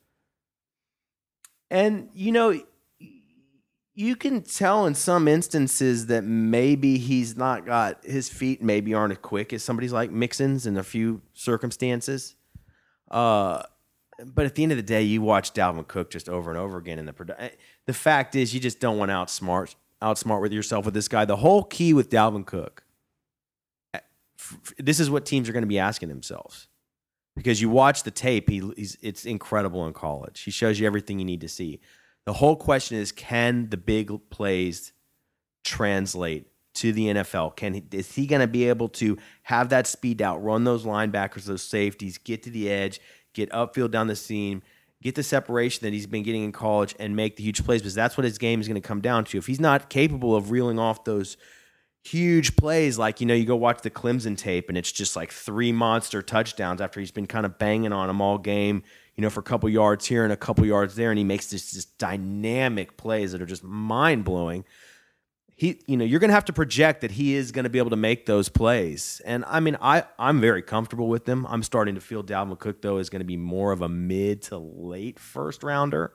[1.70, 2.60] And, you know,
[3.94, 9.12] you can tell in some instances that maybe he's not got his feet maybe aren't
[9.12, 12.34] as quick as somebody's like Mixon's in a few circumstances.
[13.08, 13.62] Uh,
[14.24, 16.78] but at the end of the day, you watch Dalvin Cook just over and over
[16.78, 17.52] again in the produ-
[17.86, 21.24] The fact is, you just don't want to outsmart outsmart with yourself with this guy.
[21.24, 22.84] The whole key with Dalvin Cook,
[23.94, 24.00] eh,
[24.78, 26.68] this is what teams are going to be asking themselves
[27.36, 28.48] because you watch the tape.
[28.48, 30.40] He, he's it's incredible in college.
[30.40, 31.80] He shows you everything you need to see.
[32.26, 34.92] The whole question is, can the big plays
[35.64, 37.56] translate to the NFL?
[37.56, 40.84] Can he, is he going to be able to have that speed out, run those
[40.84, 43.00] linebackers, those safeties, get to the edge,
[43.32, 44.62] get upfield down the seam,
[45.02, 47.80] get the separation that he's been getting in college, and make the huge plays?
[47.80, 49.38] Because that's what his game is going to come down to.
[49.38, 51.36] If he's not capable of reeling off those
[52.02, 55.32] huge plays, like you know, you go watch the Clemson tape, and it's just like
[55.32, 58.82] three monster touchdowns after he's been kind of banging on them all game.
[59.16, 61.50] You know, for a couple yards here and a couple yards there, and he makes
[61.50, 64.64] this just dynamic plays that are just mind blowing
[65.60, 67.78] he you know you're going to have to project that he is going to be
[67.78, 69.20] able to make those plays.
[69.26, 72.80] And i mean i i'm very comfortable with them i'm starting to feel dalvin cook
[72.80, 76.14] though is going to be more of a mid to late first rounder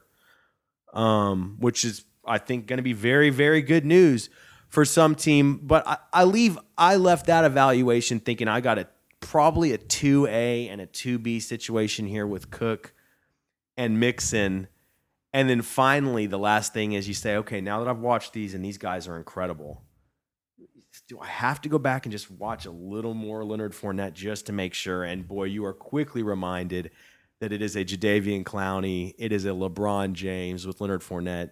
[0.94, 4.30] um which is i think going to be very very good news
[4.68, 5.60] for some team.
[5.62, 8.88] But I, I leave i left that evaluation thinking i got a
[9.20, 12.94] probably a 2a and a 2b situation here with cook
[13.78, 14.68] and mixon
[15.36, 18.54] and then finally, the last thing is you say, okay, now that I've watched these
[18.54, 19.84] and these guys are incredible,
[21.10, 24.46] do I have to go back and just watch a little more Leonard Fournette just
[24.46, 25.04] to make sure?
[25.04, 26.92] And boy, you are quickly reminded
[27.42, 31.50] that it is a Jadeveon Clowney, it is a LeBron James with Leonard Fournette.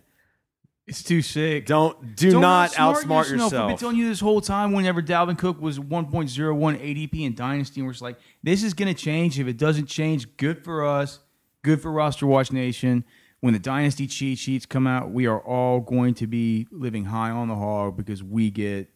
[0.88, 1.65] It's too sick.
[1.65, 4.72] Don't do Don't not outsmart outsmart I've been telling you this whole time.
[4.72, 8.93] Whenever Dalvin Cook was 1.01 ADP in Dynasty, and we're just like, this is going
[8.93, 9.38] to change.
[9.41, 11.19] If it doesn't change, good for us,
[11.63, 13.04] good for Roster Watch Nation.
[13.44, 17.30] When the Dynasty cheat sheets come out, we are all going to be living high
[17.30, 18.90] on the hog because we get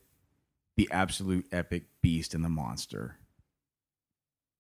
[0.78, 3.18] the absolute epic beast and the monster.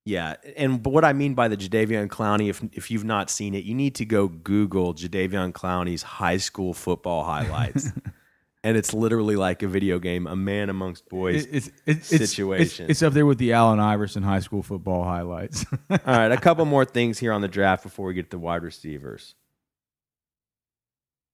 [0.04, 3.56] Yeah, and but what I mean by the Jadeveon Clowney, if if you've not seen
[3.56, 7.90] it, you need to go Google Jadeveon Clowney's high school football highlights,
[8.66, 11.46] and it's literally like a video game, a man amongst boys.
[11.46, 12.90] It's, it's, it's- situation.
[12.90, 15.66] It's, it's up there with the Allen Iverson high school football highlights.
[15.90, 18.64] All right, a couple more things here on the draft before we get to wide
[18.64, 19.34] receivers.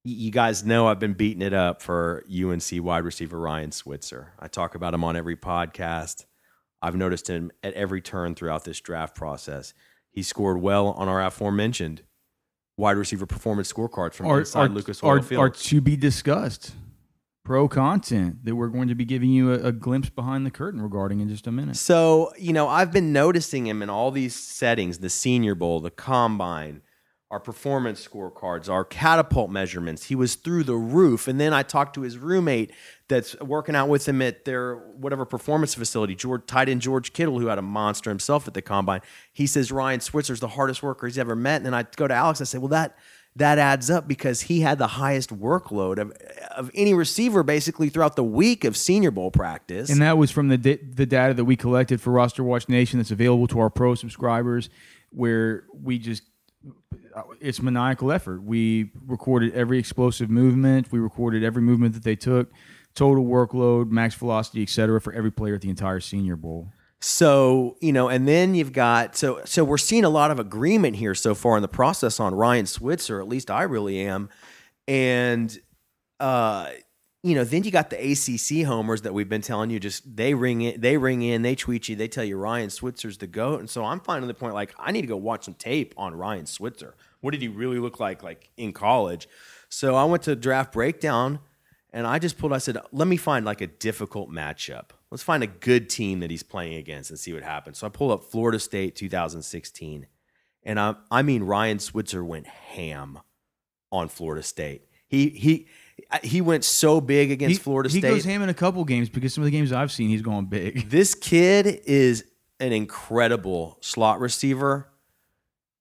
[0.06, 4.32] You guys know I've been beating it up for UNC wide receiver Ryan Switzer.
[4.38, 6.26] I talk about him on every podcast.
[6.82, 9.72] I've noticed him at every turn throughout this draft process.
[10.10, 12.02] He scored well on our aforementioned
[12.76, 15.40] wide receiver performance scorecards from are, inside are, Lucas Oil are, Field.
[15.40, 16.72] are to be discussed.
[17.42, 20.82] Pro content that we're going to be giving you a, a glimpse behind the curtain
[20.82, 21.76] regarding in just a minute.
[21.76, 25.90] So, you know, I've been noticing him in all these settings the Senior Bowl, the
[25.90, 26.82] Combine,
[27.30, 30.04] our performance scorecards, our catapult measurements.
[30.04, 31.26] He was through the roof.
[31.26, 32.70] And then I talked to his roommate
[33.08, 37.40] that's working out with him at their whatever performance facility, George, tight end George Kittle,
[37.40, 39.00] who had a monster himself at the Combine.
[39.32, 41.56] He says Ryan Switzer's the hardest worker he's ever met.
[41.56, 42.96] And then I go to Alex, and I say, well, that.
[43.36, 46.12] That adds up because he had the highest workload of,
[46.56, 49.90] of any receiver basically throughout the week of Senior Bowl practice.
[49.90, 53.10] And that was from the the data that we collected for Roster Watch Nation that's
[53.10, 54.70] available to our pro subscribers,
[55.10, 56.22] where we just
[57.40, 58.42] it's maniacal effort.
[58.42, 60.90] We recorded every explosive movement.
[60.90, 62.50] We recorded every movement that they took,
[62.94, 66.68] total workload, max velocity, et cetera, for every player at the entire Senior Bowl.
[67.00, 70.96] So, you know, and then you've got so so we're seeing a lot of agreement
[70.96, 74.30] here so far in the process on Ryan Switzer, at least I really am.
[74.88, 75.56] And
[76.18, 76.70] uh
[77.24, 79.80] you know, then you got the ACC homers that we've been telling you.
[79.80, 83.16] Just they ring in, they ring in, they tweet you, they tell you Ryan Switzer's
[83.16, 85.54] the goat, and so I'm finding the point like I need to go watch some
[85.54, 86.94] tape on Ryan Switzer.
[87.22, 89.26] What did he really look like like in college?
[89.70, 91.38] So I went to draft breakdown,
[91.94, 92.52] and I just pulled.
[92.52, 94.90] I said, let me find like a difficult matchup.
[95.10, 97.78] Let's find a good team that he's playing against and see what happens.
[97.78, 100.06] So I pulled up Florida State 2016,
[100.62, 103.20] and I, I mean Ryan Switzer went ham
[103.90, 104.82] on Florida State.
[105.08, 105.68] He he
[106.22, 108.04] he went so big against he, Florida State.
[108.04, 110.22] he goes ham in a couple games because some of the games I've seen, he's
[110.22, 110.88] going big.
[110.94, 112.24] This kid is
[112.60, 114.88] an incredible slot receiver.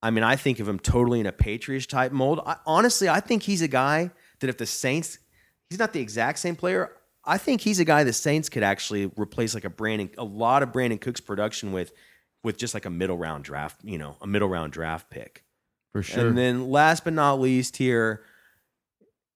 [0.02, 2.42] I mean, I think of him totally in a Patriots type mold.
[2.46, 5.20] I, honestly, I think he's a guy that if the Saints,
[5.70, 6.92] he's not the exact same player.
[7.26, 10.62] I think he's a guy the Saints could actually replace like a Brandin, a lot
[10.62, 11.94] of Brandin Cooks production with,
[12.44, 15.44] with just like a middle round draft, you know, a middle round draft pick.
[15.94, 16.28] For sure.
[16.28, 18.24] And then last but not least here,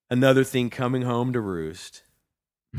[0.10, 2.04] another thing coming home to roost.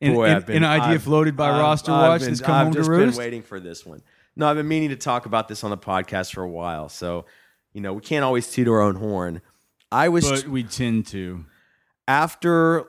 [0.00, 2.54] An, Boy, been- an idea I've- floated by I've- Roster I've Watch been- that's come
[2.54, 3.16] I've home to just roost.
[3.16, 4.02] been waiting for this one.
[4.34, 6.88] No, I've been meaning to talk about this on the podcast for a while.
[6.88, 7.24] So,
[7.72, 9.42] you know, we can't always toot our own horn.
[9.92, 11.44] I was But we tend to.
[12.08, 12.86] after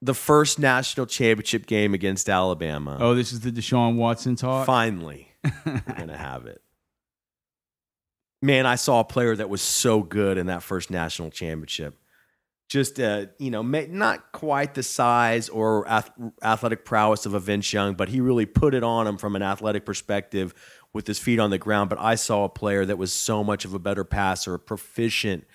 [0.00, 2.96] the first national championship game against Alabama.
[3.00, 4.64] Oh, this is the Deshaun Watson talk.
[4.64, 5.28] Finally,
[5.64, 6.62] we're gonna have it.
[8.42, 11.98] Man, I saw a player that was so good in that first national championship.
[12.68, 16.10] Just, uh, you know, not quite the size or ath-
[16.42, 19.42] athletic prowess of a Vince Young, but he really put it on him from an
[19.42, 20.52] athletic perspective
[20.92, 21.90] with his feet on the ground.
[21.90, 25.46] But I saw a player that was so much of a better passer, a proficient,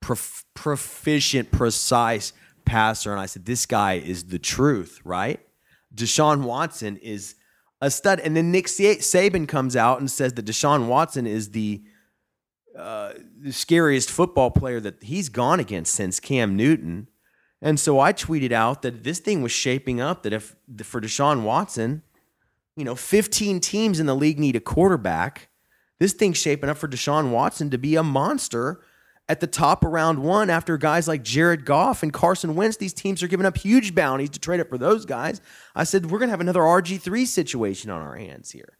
[0.00, 2.32] prof- proficient, precise
[2.64, 5.40] passer, and I said, this guy is the truth, right?
[5.94, 7.36] Deshaun Watson is
[7.80, 8.18] a stud.
[8.20, 11.84] And then Nick Saban comes out and says that Deshaun Watson is the,
[12.76, 17.08] the scariest football player that he's gone against since Cam Newton.
[17.62, 21.42] And so I tweeted out that this thing was shaping up that if for Deshaun
[21.42, 22.02] Watson,
[22.76, 25.48] you know, 15 teams in the league need a quarterback.
[25.98, 28.82] This thing's shaping up for Deshaun Watson to be a monster
[29.28, 32.76] at the top of round one after guys like Jared Goff and Carson Wentz.
[32.76, 35.40] These teams are giving up huge bounties to trade up for those guys.
[35.74, 38.75] I said, we're going to have another RG3 situation on our hands here.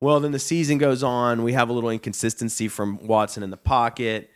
[0.00, 1.42] Well, then the season goes on.
[1.42, 4.30] We have a little inconsistency from Watson in the pocket.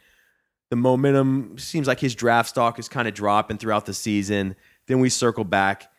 [0.71, 4.57] The momentum seems like his draft stock is kind of dropping throughout the season.
[4.87, 5.93] Then we circle back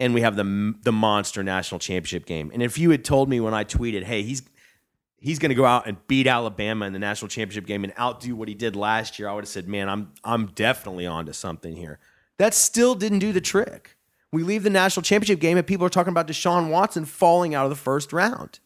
[0.00, 2.50] and we have the the monster national championship game.
[2.52, 4.42] And if you had told me when I tweeted, "Hey, he's
[5.18, 8.36] he's going to go out and beat Alabama in the national championship game and outdo
[8.36, 11.76] what he did last year," I would have said, "Man, I'm I'm definitely onto something
[11.76, 11.98] here."
[12.38, 13.96] That still didn't do the trick.
[14.32, 17.64] We leave the national championship game and people are talking about Deshaun Watson falling out
[17.64, 18.60] of the first round.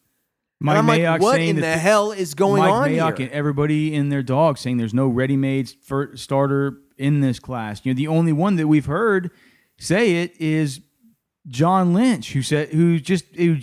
[0.63, 3.17] Mike and I'm Mayock like, what saying in the hell is going Mike on Mayock
[3.17, 3.27] here?
[3.27, 5.69] and everybody in their dog saying there's no ready-made
[6.15, 7.81] starter in this class.
[7.83, 9.29] You know, the only one that we've heard
[9.77, 10.79] say it is
[11.49, 13.57] John Lynch, who said, who just, who,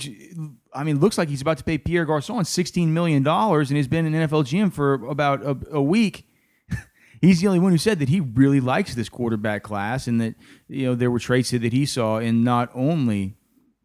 [0.75, 3.89] I mean, looks like he's about to pay Pierre Garcon sixteen million dollars, and he's
[3.89, 6.27] been in NFL GM for about a, a week.
[7.23, 10.35] He's the only one who said that he really likes this quarterback class, and that
[10.69, 13.37] you know there were traits that he saw in not only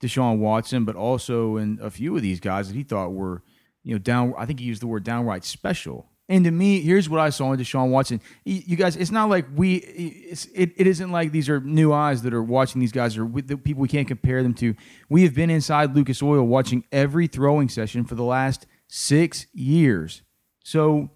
[0.02, 3.44] Deshaun Watson, but also in a few of these guys that he thought were,
[3.84, 4.34] you know, down.
[4.38, 6.10] I think he used the word downright special.
[6.28, 8.20] And to me, here's what I saw in Deshaun Watson.
[8.46, 9.76] You guys, it's not like we.
[9.76, 13.28] It's, it, it isn't like these are new eyes that are watching these guys or
[13.28, 14.74] the people we can't compare them to.
[15.08, 20.24] We have been inside Lucas Oil watching every throwing session for the last six years.
[20.64, 21.12] So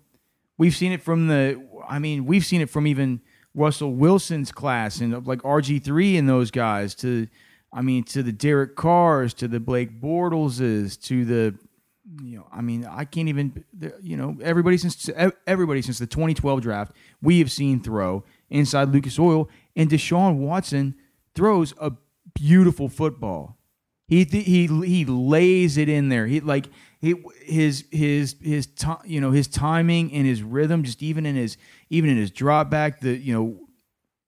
[0.60, 1.60] we've seen it from the.
[1.88, 3.22] I mean, we've seen it from even
[3.56, 7.28] Russell Wilson's class and like RG three and those guys to.
[7.72, 11.56] I mean, to the Derek Carrs, to the Blake Bortleses, to the,
[12.24, 13.64] you know, I mean, I can't even,
[14.02, 15.10] you know, everybody since
[15.46, 20.96] everybody since the 2012 draft, we have seen throw inside Lucas Oil, and Deshaun Watson
[21.36, 21.92] throws a
[22.34, 23.58] beautiful football.
[24.08, 26.26] He he he lays it in there.
[26.26, 26.68] He like
[27.00, 27.14] he
[27.46, 28.68] his his his
[29.06, 31.58] you know his timing and his rhythm, just even in his
[31.92, 33.60] even in his drop back, the you know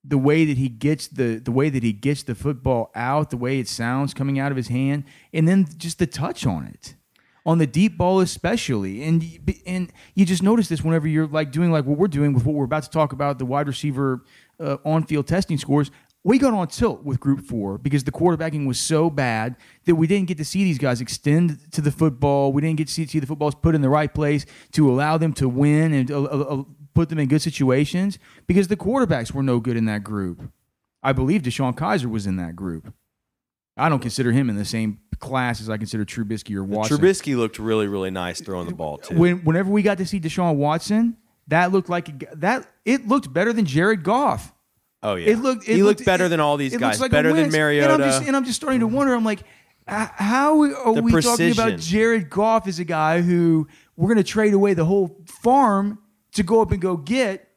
[0.04, 3.38] the way that he gets the the way that he gets the football out, the
[3.38, 6.95] way it sounds coming out of his hand, and then just the touch on it,
[7.45, 9.24] on the deep ball especially, and
[9.66, 12.56] and you just notice this whenever you're like doing like what we're doing with what
[12.56, 14.24] we're about to talk about the wide receiver
[14.60, 15.91] uh, on field testing scores.
[16.24, 20.06] We got on tilt with Group Four because the quarterbacking was so bad that we
[20.06, 22.54] didn't get to see these guys extend to the football.
[22.54, 25.18] We didn't get to see, see the footballs put in the right place to allow
[25.18, 29.31] them to win and uh, uh, uh, put them in good situations because the quarterbacks
[29.31, 30.51] were no good in that group.
[31.03, 32.93] I believe DeShone Kizer was in that group.
[33.77, 36.97] I don't consider him in the same class as I consider Trubisky or Watson.
[36.97, 39.17] Trubisky looked really, really nice throwing the ball too.
[39.17, 41.17] When, whenever we got to see Deshaun Watson,
[41.47, 42.67] that looked like a that.
[42.85, 44.53] It looked better than Jared Goff.
[45.03, 45.67] Oh yeah, It looked.
[45.67, 46.99] It he looked, better than all these guys.
[46.99, 47.93] like better than Mariota.
[47.93, 49.13] And I'm just and I'm just starting to wonder.
[49.13, 49.41] I'm like,
[49.87, 51.79] how are The we talking about.
[51.79, 55.99] Jared Goff as a guy who we're going to trade away the whole farm
[56.34, 57.47] to go up and go get?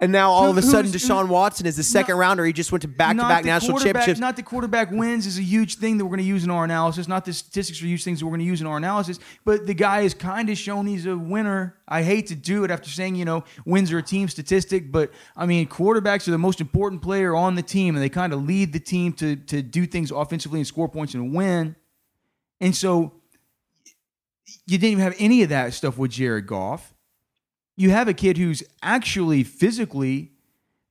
[0.00, 2.44] and now all of a sudden, who's- Deshaun Watson is the second rounder.
[2.44, 4.20] He just went to back to back the national quarterback- championships.
[4.20, 6.62] Not the quarterback wins is a huge thing that we're going to use in our
[6.62, 7.08] analysis.
[7.08, 9.18] Not the statistics are huge things that we're going to use in our analysis.
[9.44, 11.78] But the guy has kind of shown he's a winner.
[11.88, 15.10] I hate to do it after saying you know wins are a team statistic, but
[15.36, 18.44] I mean quarterbacks are the most important player on the team, and they kind of
[18.44, 21.74] lead the team to to do things offensively and score points and win.
[22.60, 23.14] And so
[24.68, 26.94] you didn't even have any of that stuff with Jared Goff.
[27.78, 30.32] You have a kid who's actually physically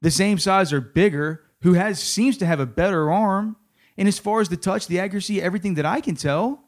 [0.02, 3.58] the same size or bigger, who has seems to have a better arm,
[3.98, 6.64] and as far as the touch, the accuracy, everything that I can tell,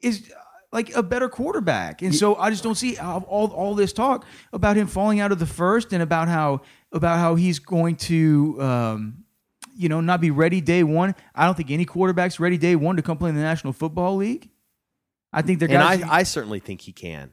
[0.00, 0.40] is uh,
[0.72, 2.02] like a better quarterback.
[2.02, 5.38] And so I just don't see all all this talk about him falling out of
[5.38, 8.60] the first and about how about how he's going to.
[8.60, 9.24] Um,
[9.76, 11.14] you know, not be ready day one.
[11.34, 14.16] I don't think any quarterback's ready day one to come play in the National Football
[14.16, 14.50] League.
[15.32, 16.02] I think they're and guys.
[16.02, 17.30] I, I certainly think he can.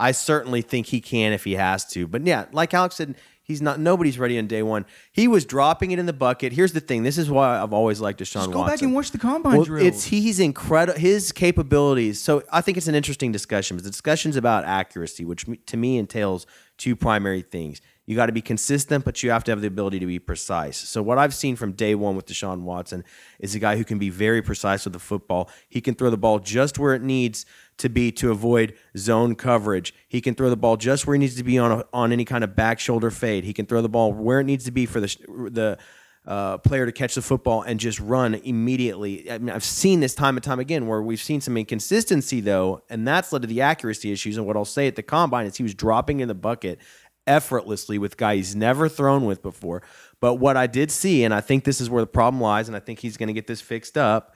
[0.00, 2.06] I certainly think he can if he has to.
[2.08, 3.78] But yeah, like Alex said, he's not.
[3.78, 4.86] Nobody's ready on day one.
[5.12, 6.52] He was dropping it in the bucket.
[6.52, 7.02] Here's the thing.
[7.02, 8.40] This is why I've always liked Deshaun Watson.
[8.48, 8.74] just go Watson.
[8.76, 9.86] back and watch the combine Well, drills.
[9.86, 10.98] it's he's incredible.
[10.98, 12.20] His capabilities.
[12.20, 13.76] So I think it's an interesting discussion.
[13.76, 16.46] But the discussion's about accuracy, which to me entails
[16.78, 17.80] two primary things.
[18.06, 20.76] You got to be consistent, but you have to have the ability to be precise.
[20.76, 23.04] So what I've seen from day one with Deshaun Watson
[23.38, 25.48] is a guy who can be very precise with the football.
[25.68, 27.46] He can throw the ball just where it needs
[27.80, 29.94] to be to avoid zone coverage.
[30.08, 32.24] He can throw the ball just where he needs to be on a, on any
[32.24, 33.44] kind of back shoulder fade.
[33.44, 35.08] He can throw the ball where it needs to be for the
[35.50, 35.78] the
[36.26, 39.30] uh, player to catch the football and just run immediately.
[39.30, 42.82] I mean, I've seen this time and time again where we've seen some inconsistency though,
[42.90, 44.36] and that's led to the accuracy issues.
[44.36, 46.78] And what I'll say at the combine is he was dropping in the bucket
[47.26, 49.82] effortlessly with guys he's never thrown with before.
[50.20, 52.76] But what I did see, and I think this is where the problem lies, and
[52.76, 54.34] I think he's going to get this fixed up,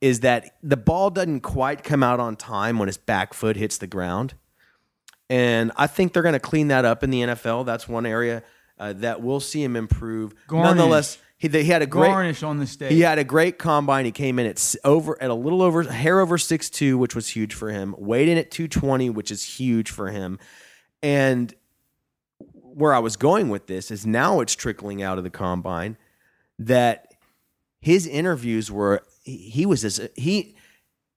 [0.00, 3.78] is that the ball doesn't quite come out on time when his back foot hits
[3.78, 4.34] the ground.
[5.30, 7.64] And I think they're going to clean that up in the NFL.
[7.64, 8.42] That's one area
[8.78, 10.34] uh, that we'll see him improve.
[10.46, 10.66] Garnish.
[10.66, 12.92] Nonetheless, he, he had a great garnish on the stage.
[12.92, 14.04] he had a great combine.
[14.04, 17.28] He came in at over at a little over hair over six two, which was
[17.28, 17.94] huge for him.
[17.98, 20.38] Weighed in at two twenty, which is huge for him.
[21.02, 21.54] And
[22.52, 25.96] where I was going with this is now it's trickling out of the combine
[26.58, 27.14] that
[27.80, 30.54] his interviews were he, was as he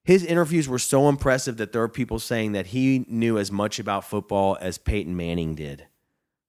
[0.03, 3.77] his interviews were so impressive that there are people saying that he knew as much
[3.77, 5.85] about football as Peyton Manning did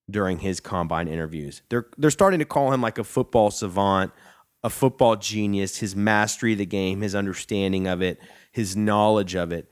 [0.09, 1.63] during his combine interviews.
[1.69, 4.13] They're they're starting to call him like a football savant,
[4.63, 8.21] a football genius, his mastery of the game, his understanding of it,
[8.53, 9.69] his knowledge of it.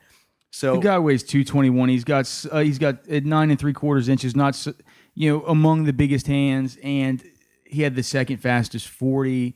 [0.50, 1.88] So The guy weighs two twenty one.
[1.88, 4.34] He's got uh, he's got at nine and three quarters inches.
[4.34, 4.66] Not
[5.14, 7.22] you know among the biggest hands, and
[7.64, 9.54] he had the second fastest forty.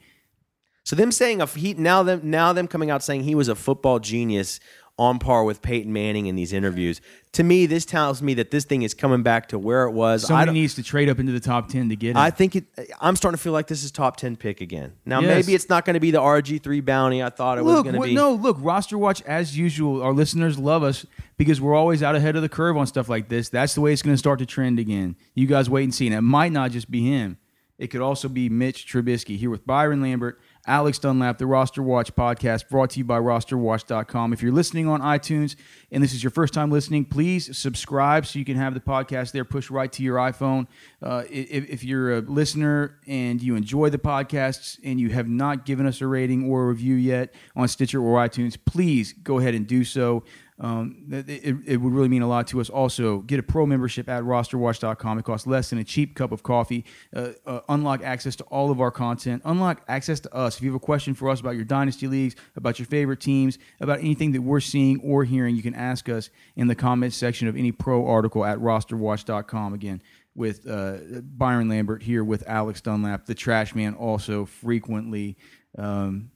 [0.90, 3.54] So them saying a he now them now them coming out saying he was a
[3.54, 4.58] football genius
[4.98, 7.00] on par with Peyton Manning in these interviews.
[7.34, 10.24] To me, this tells me that this thing is coming back to where it was.
[10.24, 12.16] I, Somebody needs to trade up into the top ten to get him.
[12.16, 12.64] I think it.
[13.00, 14.94] I'm starting to feel like this is top ten pick again.
[15.06, 15.46] Now Yes.
[15.46, 17.84] maybe it's not going to be the RG three bounty I thought it was look,
[17.84, 18.12] going to be.
[18.12, 20.02] no, look, roster watch as usual.
[20.02, 23.28] Our listeners love us because we're always out ahead of the curve on stuff like
[23.28, 23.48] this.
[23.48, 25.14] That's the way it's going to start to trend again.
[25.36, 26.08] You guys wait and see.
[26.08, 27.36] And it might not just be him.
[27.80, 30.38] It could also be Mitch Trubisky here with Byron Lambert,
[30.70, 34.32] Alex Dunlap, the Roster Watch podcast brought to you by rosterwatch.com.
[34.32, 35.56] If you're listening on iTunes
[35.90, 39.32] and this is your first time listening, please subscribe so you can have the podcast
[39.32, 40.68] there pushed right to your iPhone.
[41.02, 45.66] Uh, if, if you're a listener and you enjoy the podcasts and you have not
[45.66, 49.56] given us a rating or a review yet on Stitcher or iTunes, please go ahead
[49.56, 50.22] and do so.
[50.60, 52.68] Um, it, it, would really mean a lot to us.
[52.68, 55.18] Also, get a pro membership at rosterwatch.com.
[55.18, 56.84] It costs less than a cheap cup of coffee.
[57.16, 59.40] Uh, uh, unlock access to all of our content.
[59.46, 60.58] Unlock access to us.
[60.58, 63.58] If you have a question for us about your dynasty leagues, about your favorite teams,
[63.80, 67.48] about anything that we're seeing or hearing, you can ask us in the comments section
[67.48, 69.72] of any pro article at rosterwatch.com.
[69.72, 70.02] Again,
[70.34, 75.38] with uh, Byron Lambert here with Alex Dunlap, the trash man, also frequently.
[75.78, 76.30] Um,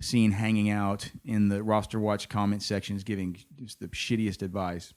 [0.00, 4.94] seen hanging out in the roster watch comment sections giving just the shittiest advice.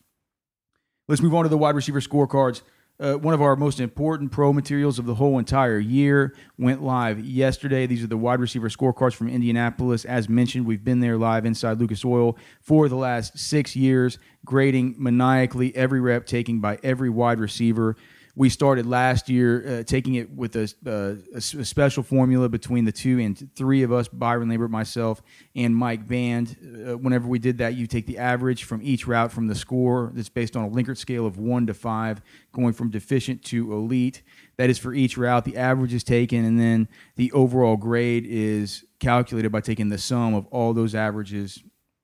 [1.07, 2.61] Let's move on to the wide receiver scorecards.
[2.99, 7.19] Uh, one of our most important pro materials of the whole entire year went live
[7.19, 7.87] yesterday.
[7.87, 10.05] These are the wide receiver scorecards from Indianapolis.
[10.05, 14.95] As mentioned, we've been there live inside Lucas Oil for the last six years, grading
[14.97, 17.97] maniacally every rep taken by every wide receiver.
[18.35, 22.91] We started last year uh, taking it with a, uh, a, special formula between the
[22.91, 25.21] two and three of us, Byron Lambert, myself,
[25.55, 26.57] and Mike Band.
[26.63, 30.11] Uh, whenever we did that, you take the average from each route from the score
[30.15, 32.21] that's based on a Likert scale of one to five,
[32.51, 34.23] going from deficient to elite.
[34.57, 35.45] That is for each route.
[35.45, 40.33] The average is taken, and then the overall grade is calculated by taking the sum
[40.33, 41.61] of all those averages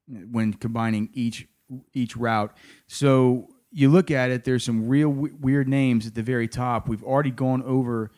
[0.07, 1.47] when combining each
[1.93, 2.55] each route.
[2.87, 6.87] So you look at it, there's some real w- weird names at the very top.
[6.87, 8.11] We've already gone over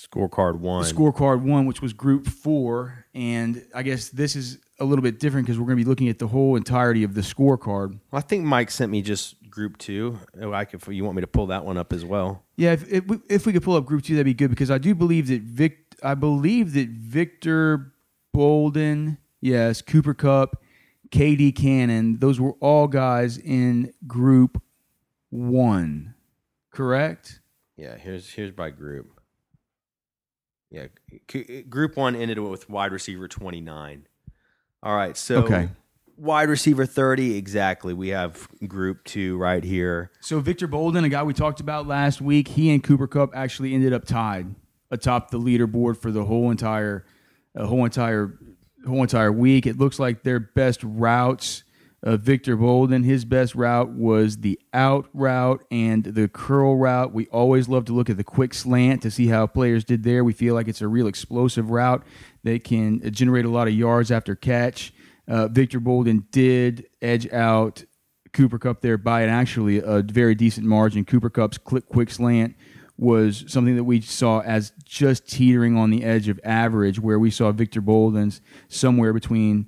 [0.00, 0.84] Scorecard one.
[0.84, 3.06] scorecard one, which was group four.
[3.14, 6.08] And I guess this is a little bit different because we're going to be looking
[6.08, 7.98] at the whole entirety of the scorecard.
[8.10, 10.18] Well, I think Mike sent me just group two.
[10.40, 10.86] Oh, I could.
[10.88, 12.44] You want me to pull that one up as well?
[12.56, 14.70] Yeah, if, if, we, if we could pull up group two, that'd be good because
[14.70, 17.94] I do believe that Vic, I believe that Victor
[18.34, 20.62] Bolden, yes, Cooper Kupp,
[21.08, 24.60] KD Cannon, those were all guys in group
[25.30, 26.14] one,
[26.72, 27.40] correct?
[27.76, 27.96] Yeah.
[27.96, 29.08] Here's here's by group.
[30.70, 30.86] Yeah,
[31.30, 34.06] c- group one ended with wide receiver twenty nine.
[34.82, 35.68] All right, so Okay.
[36.16, 37.94] wide receiver thirty exactly.
[37.94, 40.10] We have group two right here.
[40.20, 43.74] So Victor Bolden, a guy we talked about last week, he and Cooper Kupp actually
[43.74, 44.54] ended up tied
[44.90, 47.04] atop the leaderboard for the whole entire,
[47.56, 48.38] uh, whole entire,
[48.86, 49.66] whole entire week.
[49.66, 51.62] It looks like their best routes.
[52.02, 57.12] Uh, Victor Bolden, his best route was the out route and the curl route.
[57.12, 60.22] We always love to look at the quick slant to see how players did there.
[60.22, 62.04] We feel like it's a real explosive route
[62.44, 64.92] that can uh, generate a lot of yards after catch.
[65.26, 67.84] Uh, Victor Bolden did edge out
[68.32, 71.04] Cooper Kupp there by an actually a very decent margin.
[71.04, 72.54] Cooper Kupp's quick, quick slant
[72.98, 77.30] was something that we saw as just teetering on the edge of average, where we
[77.30, 79.66] saw Victor Bolden's somewhere between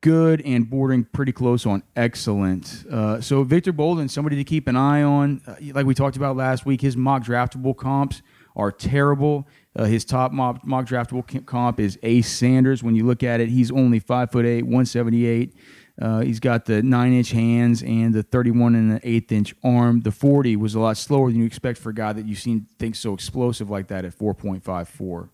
[0.00, 2.84] good and bordering pretty close on excellent.
[2.90, 5.42] Uh, so Victor Bolden, somebody to keep an eye on.
[5.46, 8.22] Uh, like we talked about last week, his mock draftable comps
[8.56, 9.46] are terrible.
[9.76, 12.82] Uh, his top mock, mock draftable comp is Ace Sanders.
[12.82, 15.54] When you look at it, he's only five foot eight, one seventy eight.
[16.00, 20.00] Uh, he's got the nine inch hands and the 31 and an eighth inch arm.
[20.00, 22.66] The 40 was a lot slower than you expect for a guy that you've seen
[22.80, 25.28] think so explosive like that at 4.54.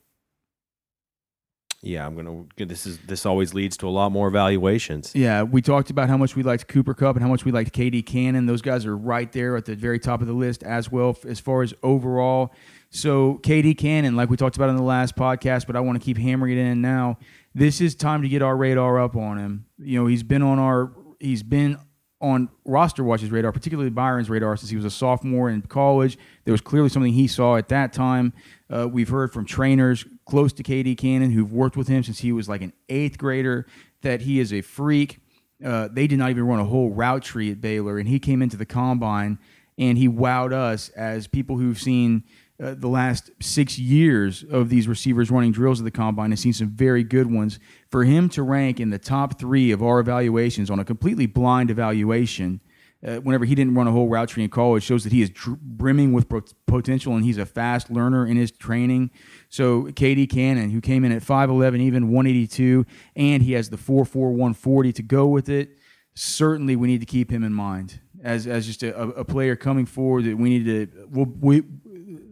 [1.82, 2.44] Yeah, I'm gonna.
[2.56, 5.14] This is this always leads to a lot more evaluations.
[5.14, 7.72] Yeah, we talked about how much we liked Cooper Kupp and how much we liked
[7.72, 8.44] KD Cannon.
[8.44, 11.40] Those guys are right there at the very top of the list as well as
[11.40, 12.52] far as overall.
[12.90, 16.04] So KD Cannon, like we talked about in the last podcast, but I want to
[16.04, 17.18] keep hammering it in now.
[17.54, 19.64] This is time to get our radar up on him.
[19.78, 21.78] You know, he's been on our he's been
[22.20, 26.18] on roster watch's radar, particularly Byron's radar, since he was a sophomore in college.
[26.44, 28.34] There was clearly something he saw at that time.
[28.72, 32.32] Uh, we've heard from trainers close to KD Cannon who've worked with him since he
[32.32, 33.66] was like an eighth grader
[34.02, 35.18] that he is a freak.
[35.64, 38.40] Uh, they did not even run a whole route tree at Baylor, and he came
[38.40, 39.38] into the combine
[39.76, 42.22] and he wowed us as people who've seen
[42.62, 46.52] uh, the last six years of these receivers running drills at the combine and seen
[46.52, 47.58] some very good ones.
[47.90, 51.70] For him to rank in the top three of our evaluations on a completely blind
[51.70, 52.60] evaluation,
[53.06, 55.30] uh, whenever he didn't run a whole route tree in college, shows that he is
[55.30, 59.10] dr- brimming with pro- potential and he's a fast learner in his training.
[59.48, 62.84] So, KD Cannon, who came in at 5'11, even 182,
[63.16, 65.76] and he has the 4'4, 140 to go with it,
[66.14, 69.86] certainly we need to keep him in mind as, as just a, a player coming
[69.86, 71.06] forward that we need to.
[71.10, 71.62] We'll, we,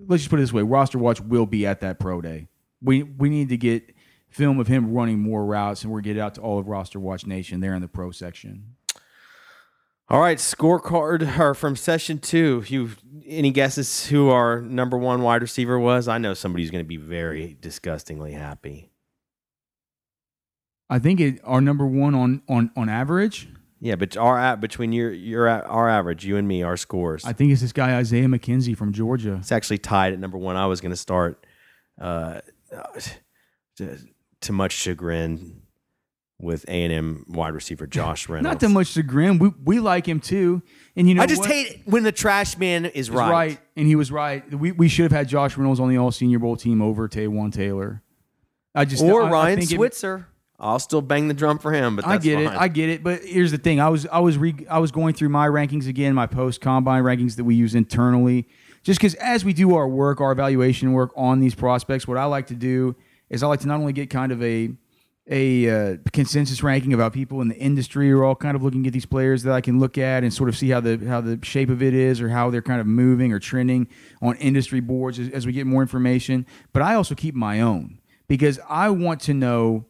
[0.06, 2.48] let's just put it this way: roster watch will be at that pro day.
[2.82, 3.94] We we need to get
[4.28, 7.00] film of him running more routes, and we're get it out to all of roster
[7.00, 8.76] watch nation there in the pro section.
[10.10, 12.64] All right, scorecard or from session two.
[12.66, 12.90] You
[13.26, 16.08] any guesses who our number one wide receiver was?
[16.08, 18.90] I know somebody's going to be very disgustingly happy.
[20.88, 23.48] I think it, our number one on on on average.
[23.80, 27.26] Yeah, but our a- between your your our average, you and me, our scores.
[27.26, 29.36] I think it's this guy Isaiah McKenzie from Georgia.
[29.40, 30.56] It's actually tied at number one.
[30.56, 31.46] I was going to start,
[32.00, 32.40] uh,
[33.76, 33.98] to,
[34.40, 35.57] to much chagrin,
[36.40, 38.44] with A and M wide receiver Josh Reynolds.
[38.44, 39.38] Not that much to chagrin.
[39.38, 40.62] We we like him too,
[40.96, 41.50] and you know I just what?
[41.50, 43.30] hate when the trash man is right.
[43.30, 44.48] right, and he was right.
[44.52, 47.52] We we should have had Josh Reynolds on the All Senior Bowl team over Taywan
[47.52, 48.02] Taylor.
[48.74, 50.26] I just Or I- I Ryan it- Switzer.
[50.60, 52.48] I'll still bang the drum for him, but I get it.
[52.48, 53.04] I get it.
[53.04, 53.78] But here's the thing.
[53.80, 57.04] I was I was re, I was going through my rankings again, my post combine
[57.04, 58.48] rankings that we use internally,
[58.82, 62.24] just because as we do our work, our evaluation work on these prospects, what I
[62.24, 62.96] like to do
[63.30, 64.70] is I like to not only get kind of a
[65.30, 68.92] a uh, consensus ranking about people in the industry are all kind of looking at
[68.92, 71.38] these players that I can look at and sort of see how the how the
[71.42, 73.88] shape of it is or how they're kind of moving or trending
[74.22, 76.46] on industry boards as, as we get more information.
[76.72, 79.86] But I also keep my own because I want to know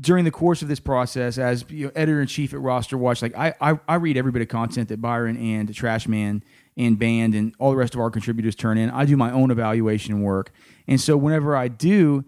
[0.00, 3.22] during the course of this process, as you know, editor in chief at Roster Watch,
[3.22, 6.42] like I, I, I read every bit of content that Byron and Trashman
[6.76, 8.90] and Band and all the rest of our contributors turn in.
[8.90, 10.52] I do my own evaluation work,
[10.88, 12.24] and so whenever I do,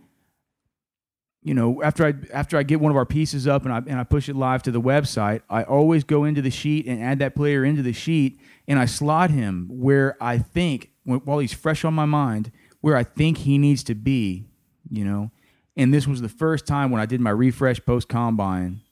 [1.42, 3.98] you know, after I after I get one of our pieces up and I and
[3.98, 7.18] I push it live to the website, I always go into the sheet and add
[7.18, 11.84] that player into the sheet, and I slot him where I think while he's fresh
[11.84, 14.46] on my mind, where I think he needs to be,
[14.88, 15.30] you know.
[15.76, 18.82] And this was the first time when I did my refresh post combine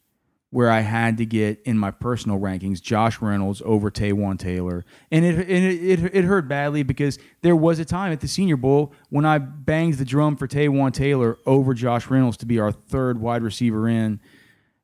[0.51, 4.85] where I had to get in my personal rankings Josh Reynolds over Taywan Taylor.
[5.11, 8.57] And it, it, it, it, hurt badly because there was a time at the Senior
[8.57, 12.73] Bowl when I banged the drum for Taywan Taylor over Josh Reynolds to be our
[12.73, 14.21] third wide receiver in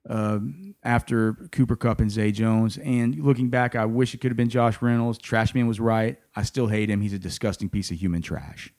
[0.09, 0.39] uh,
[0.85, 2.79] after Cooper Kupp and Zay Jones.
[2.79, 5.19] And looking back, I wish it could have been Josh Reynolds.
[5.19, 6.17] Trashman was right.
[6.37, 7.01] I still hate him.
[7.01, 8.73] He's a disgusting piece of human trash.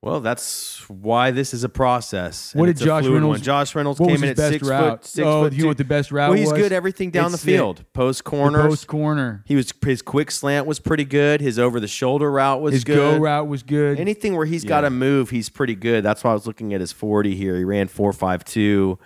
[0.00, 2.54] Well, that's why this is a process.
[2.54, 3.40] What did Josh Reynolds?
[3.40, 3.42] One.
[3.42, 5.00] Josh Reynolds came in at six route?
[5.00, 5.06] foot.
[5.06, 6.60] Six oh, foot you know what the best route Well, he's was?
[6.60, 7.84] good everything down It's the field.
[7.94, 9.42] Post corner, Post corner.
[9.44, 11.40] He was his quick slant was pretty good.
[11.40, 12.74] His over the shoulder route was good.
[12.74, 13.16] His good.
[13.16, 13.98] go route was good.
[13.98, 16.04] Anything where he's got to move, he's pretty good.
[16.04, 17.56] That's why I was looking at his 40 here.
[17.56, 18.98] He ran 4.52,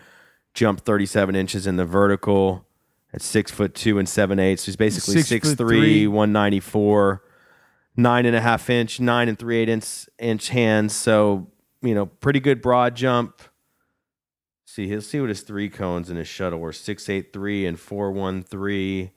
[0.52, 2.66] jumped 37 inches in the vertical
[3.14, 4.62] at six foot two and seven eighths.
[4.62, 6.06] So he's basically Six six, three, three.
[6.06, 7.22] 194,
[7.96, 10.94] nine and a half inch, nine and three eight inch, inch hands.
[10.94, 11.50] So,
[11.82, 13.42] you know, pretty good broad jump.
[14.64, 19.10] See, he'll see what his three cones and his shuttle were 683 and 413.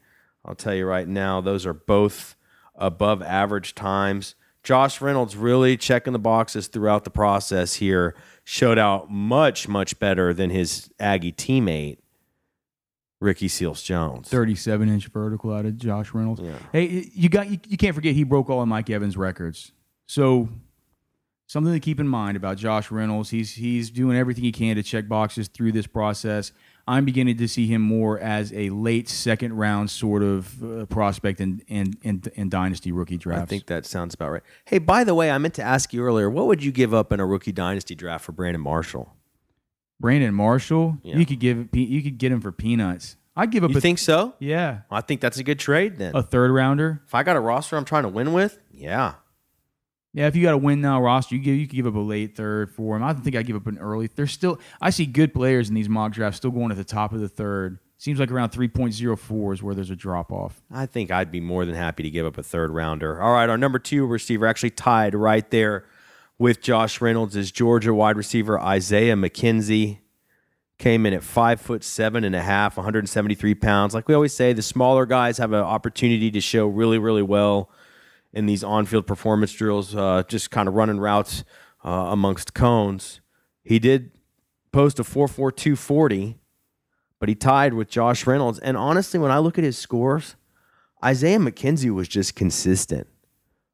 [0.43, 2.35] I'll tell you right now, those are both
[2.75, 4.35] above average times.
[4.63, 8.15] Josh Reynolds really checking the boxes throughout the process here.
[8.43, 11.99] Showed out much, much better than his Aggie teammate,
[13.19, 14.29] Ricky Seals Jones.
[14.29, 16.41] 37 inch vertical out of Josh Reynolds.
[16.41, 16.57] Yeah.
[16.71, 19.71] Hey, you got you, you can't forget he broke all of Mike Evans' records.
[20.07, 20.49] So
[21.47, 23.29] something to keep in mind about Josh Reynolds.
[23.29, 26.51] He's he's doing everything he can to check boxes through this process.
[26.87, 31.41] I'm beginning to see him more as a late second round sort of uh, prospect
[31.41, 33.43] in, in in in dynasty rookie drafts.
[33.43, 34.43] I think that sounds about right.
[34.65, 37.11] Hey, by the way, I meant to ask you earlier, what would you give up
[37.11, 39.14] in a rookie dynasty draft for Brandon Marshall?
[39.99, 41.17] Brandon Marshall, Yeah.
[41.17, 43.15] you could give you could get him for peanuts.
[43.37, 44.33] I'd give up You a think so?
[44.39, 46.15] yeah I think that's a good trade then.
[46.15, 47.01] a third rounder.
[47.05, 49.15] if I got a roster I'm trying to win with, yeah.
[50.13, 51.99] Yeah, if you got a win now roster, you give you could give up a
[51.99, 53.03] late third for him.
[53.03, 54.07] I don't think I give up an early.
[54.07, 57.11] There's still I see good players in these mock drafts still going at the top
[57.11, 57.79] of the third.
[57.97, 60.61] Seems like around 3.04 is where there's a drop off.
[60.69, 63.21] I think I'd be more than happy to give up a third rounder.
[63.21, 65.85] All right, our number two receiver actually tied right there
[66.37, 69.99] with Josh Reynolds is Georgia wide receiver Isaiah McKenzie.
[70.77, 73.93] Came in at five foot seven and a half, 173 pounds.
[73.93, 77.69] Like we always say, the smaller guys have an opportunity to show really, really well
[78.33, 81.45] in these on-field performance drills, uh, just kind of running routes
[81.85, 83.21] uh, amongst cones.
[83.63, 84.11] He did
[84.73, 86.35] post a 4.4240,
[87.19, 88.59] but he tied with Josh Reynolds.
[88.59, 90.35] And honestly, when I look at his scores,
[91.01, 93.07] Isaiah McKenzie was just consistent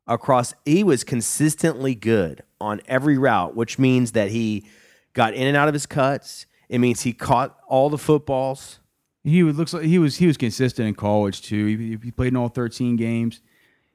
[0.07, 0.53] across.
[0.65, 4.65] He was consistently good on every route, which means that he
[5.13, 6.45] got in and out of his cuts.
[6.69, 8.79] It means he caught all the footballs.
[9.23, 11.65] He looks like he was he was consistent in college too.
[11.65, 13.41] He, he played in all 13 games,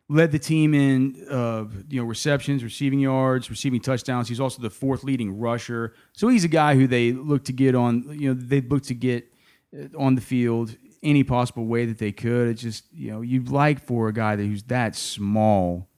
[0.08, 4.28] led the team in uh, you know receptions, receiving yards, receiving touchdowns.
[4.28, 5.94] He's also the fourth leading rusher.
[6.12, 8.04] So he's a guy who they look to get on.
[8.16, 9.32] You know they look to get
[9.76, 12.48] uh, on the field any possible way that they could.
[12.48, 15.88] It's just you know you'd like for a guy that who's that small.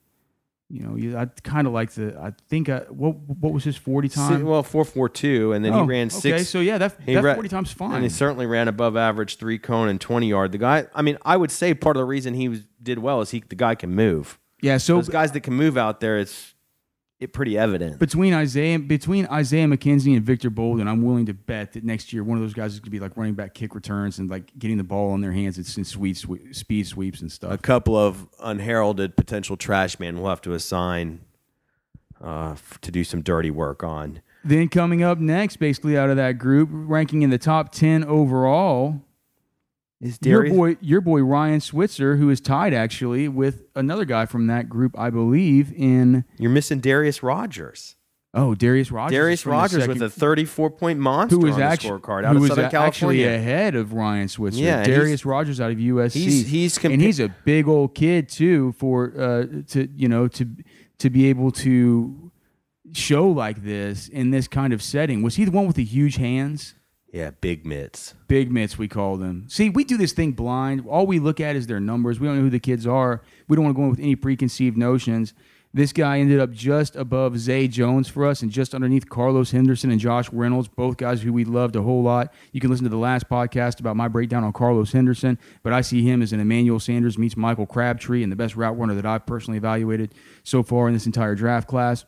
[0.71, 2.15] You know, you, I kind of like the.
[2.19, 4.45] I think I, what what was his 40 time?
[4.45, 6.25] Well, 4.42, and then Oh, he ran six.
[6.35, 7.95] Okay, so yeah, that, He that ra- 40 times fine.
[7.95, 10.51] And he certainly ran above average three cone and 20 yard.
[10.51, 13.21] The guy, I mean, I would say part of the reason he was, did well
[13.21, 14.37] is he the guy can move.
[14.61, 16.53] yeah, so Those guys that can move out there, it's
[17.19, 17.99] it pretty evident.
[17.99, 22.23] between Isaiah between Isaiah McKenzie and Victor Bolden, I'm willing to bet that next year
[22.23, 24.57] one of those guys is going to be like running back kick returns and like
[24.57, 27.51] getting the ball in their hands and in sweet, sweet speed sweeps and stuff.
[27.51, 31.19] a couple of unheralded potential trash men we'll have to assign
[32.23, 34.21] uh, f- to do some dirty work on.
[34.43, 39.01] Then coming up next, basically out of that group, ranking in the top ten overall,
[40.01, 44.47] Is your boy your boy Ryan Switzer, who is tied actually with another guy from
[44.47, 47.97] that group, I believe in You're missing Darreus Rogers.
[48.33, 49.11] oh Darreus Rogers.
[49.13, 52.23] Darius the Rogers second- with a 34 point monster who was on the actually scorecard
[52.23, 54.61] out who of Southern a- actually ahead of Ryan Switzer.
[54.61, 56.13] Yeah, Darreus Rogers out of USC.
[56.13, 60.47] He's he's and he's a big old kid too for uh, to you know to
[60.99, 62.31] to be able to
[62.93, 65.21] show like this in this kind of setting.
[65.23, 66.73] Was he the one with the huge hands?
[67.11, 68.13] Yeah big mitts.
[68.27, 69.45] Big mitts, we call them.
[69.47, 70.85] See, we do this thing blind.
[70.87, 72.19] All we look at is their numbers.
[72.19, 73.21] We don't know who the kids are.
[73.47, 75.33] We don't want to go in with any preconceived notions.
[75.71, 79.91] This guy ended up just above Zay Jones for us and just underneath Carlos Henderson
[79.91, 82.33] and Josh Reynolds, both guys who we loved a whole lot.
[82.51, 85.81] You can listen to the last podcast about my breakdown on Carlos Henderson, but I
[85.81, 89.05] see him as an Emmanuel Sanders meets Michael Crabtree and the best route runner that
[89.05, 92.03] I've personally evaluated so far in this entire draft class.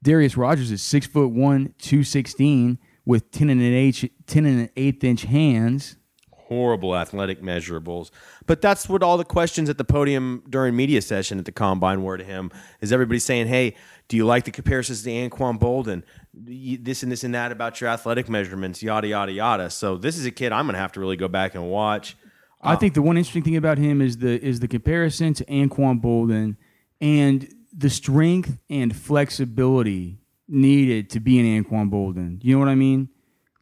[0.00, 4.60] Darreus Rogers is six foot one, two sixteen, with ten and an eighth, ten and
[4.60, 5.96] an eighth inch hands.
[6.30, 8.10] Horrible athletic measurables,
[8.44, 12.02] but that's what all the questions at the podium during media session at the combine
[12.02, 12.50] were to him.
[12.82, 13.74] Is everybody saying, "Hey,
[14.08, 16.02] do you like the comparisons to Anquan Boldin?
[16.34, 20.26] This and this and that about your athletic measurements, yada yada yada." So this is
[20.26, 22.16] a kid I'm going to have to really go back and watch.
[22.60, 25.44] I um, think the one interesting thing about him is the is the comparison to
[25.46, 26.56] Anquan Boldin
[27.00, 30.21] and the strength and flexibility
[30.52, 32.38] needed to be an Anquan Boldin.
[32.42, 33.08] You know what I mean?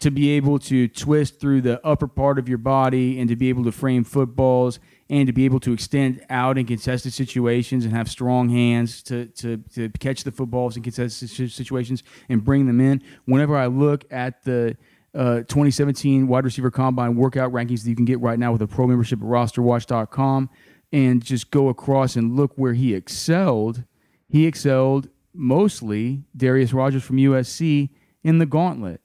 [0.00, 3.48] To be able to twist through the upper part of your body and to be
[3.48, 7.94] able to frame footballs and to be able to extend out in contested situations and
[7.94, 12.80] have strong hands to, to, to catch the footballs in contested situations and bring them
[12.80, 13.02] in.
[13.26, 14.76] Whenever I look at the
[15.14, 18.66] uh, 2017 wide receiver combine workout rankings that you can get right now with a
[18.66, 20.48] pro membership at rosterwatch.com
[20.92, 23.84] and just go across and look where he excelled–
[24.30, 27.90] he excelled mostly Darreus Rogers from USC
[28.22, 29.00] in the gauntlet.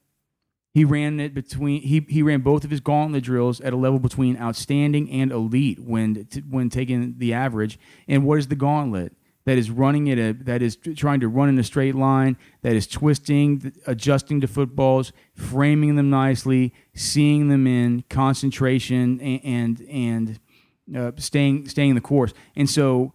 [0.74, 3.98] He ran it between he, he ran both of his gauntlet drills at a level
[3.98, 7.80] between outstanding and elite when when taking the average.
[8.10, 9.14] And what is the gauntlet?
[9.46, 12.88] That is running it that is trying to run in a straight line, that is
[12.88, 20.40] twisting, adjusting to footballs, framing them nicely, seeing them in concentration and and, and
[20.94, 22.34] uh, staying staying the course.
[22.56, 23.14] And so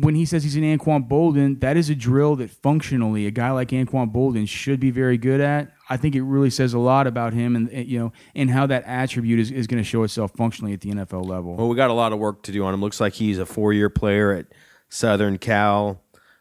[0.00, 3.50] when he says he's an Anquan Boldin, that is a drill that functionally a guy
[3.50, 5.70] like Anquan Boldin should be very good at.
[5.90, 8.84] I think it really says a lot about him and you know and how that
[8.86, 11.56] attribute is, is going to show itself functionally at the NFL level.
[11.56, 12.80] Well, we got a lot of work to do on him.
[12.80, 14.46] Looks like he's a four year player at
[14.88, 16.00] Southern Cal.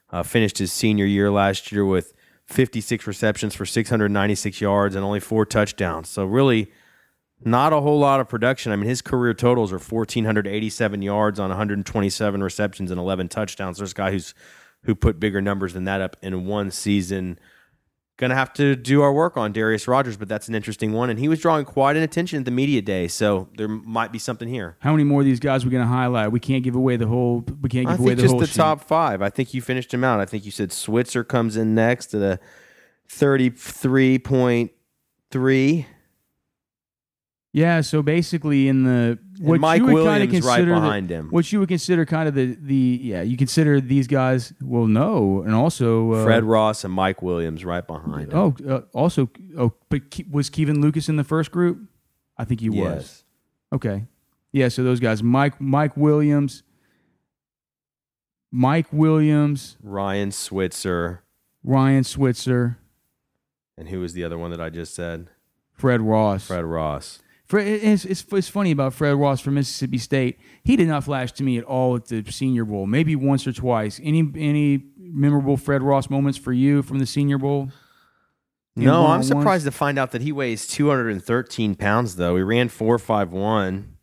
[0.10, 2.14] Uh, finished his senior year last year with
[2.46, 6.10] 56 receptions for 696 yards and only four touchdowns.
[6.10, 6.72] So really
[7.44, 8.72] not a whole lot of production.
[8.72, 13.78] I mean, his career totals are 1,487 yards on 127 receptions and 11 touchdowns.
[13.78, 14.34] There's a guy who's
[14.84, 17.40] who put bigger numbers than that up in one season.
[18.18, 21.10] Going to have to do our work on Darreus Rogers, but that's an interesting one.
[21.10, 24.20] And he was drawing quite an attention at the media day, so there might be
[24.20, 24.78] something here.
[24.80, 26.32] How many more of these guys are we going to highlight?
[26.32, 27.44] We can't give away the whole.
[27.62, 28.40] We can't give I away the just whole.
[28.40, 28.56] the sheet.
[28.56, 29.22] top five.
[29.24, 30.20] I think you finished him out.
[30.20, 32.40] I think you said Switzer comes in next at a
[33.10, 34.72] thirty-three point
[35.32, 35.88] three.
[37.54, 41.28] Yeah, so basically, in the what Mike you would Williams right consider the- behind him.
[41.32, 44.54] what you would consider kind of the the yeah, you consider these guys.
[44.62, 48.38] Well, no, and also uh, Fred Ross and Mike Williams right behind him.
[48.38, 51.80] Oh, uh, also, oh, but was Kevin Lucas in the first group?
[52.38, 53.26] I think he was.
[53.74, 54.06] Okay,
[54.54, 54.70] yeah.
[54.70, 56.64] So those guys, Mike Mike Williams,
[58.50, 61.24] Mike Williams, Ryan Switzer.
[61.64, 62.80] Ryan Switzer,
[63.78, 65.28] And who was the other one that I just said?
[65.74, 66.48] Fred Ross.
[66.48, 67.20] Fred Ross.
[67.52, 70.40] Fred, it's, it's, it's funny about Fred Ross from Mississippi State.
[70.64, 72.88] He did not flash to me at all at the Senior Bowl.
[72.88, 74.00] Maybe once or twice.
[74.02, 77.70] Any any memorable Fred Ross moments for you from the Senior Bowl?
[78.78, 82.38] In No, I'm surprised to find out that he weighs 213 pounds, though.
[82.38, 83.98] He ran 451.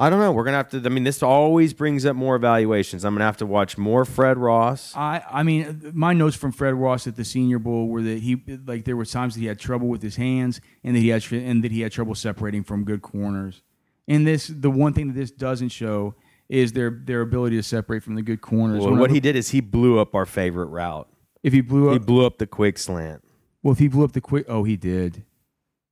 [0.00, 0.30] I don't know.
[0.30, 3.04] We're going to have to, I mean, this always brings up more evaluations.
[3.04, 4.94] I'm going to have to watch more Fred Ross.
[4.94, 8.40] I I mean, my notes from Fred Ross at the Senior Bowl were that he
[8.66, 11.24] like there were times that he had trouble with his hands and that he had
[11.32, 13.62] and that he had trouble separating from good corners.
[14.06, 16.14] And this the one thing that this doesn't show
[16.48, 18.84] is their their ability to separate from the good corners.
[18.84, 21.08] Well, what he did is he blew up our favorite route.
[21.42, 23.22] if he blew up, He blew up the quick slant.
[23.64, 25.24] well if he blew up the quick oh he did.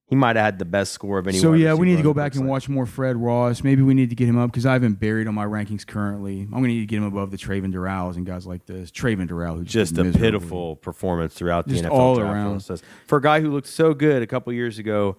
[0.08, 1.38] He might have had the best score of any.
[1.38, 2.48] So yeah, we need to go back and slant.
[2.50, 3.64] watch more Fred Ross.
[3.64, 6.42] Maybe we need to get him up because I haven't buried on my rankings currently.
[6.42, 8.92] I'm gonna need to get him above the Travin Durals and guys like this.
[8.92, 12.50] Travin Dural, who Just did a pitiful performance throughout Just the NFL all draft around.
[12.52, 12.82] process.
[13.08, 15.16] For a guy who looked so good a couple years ago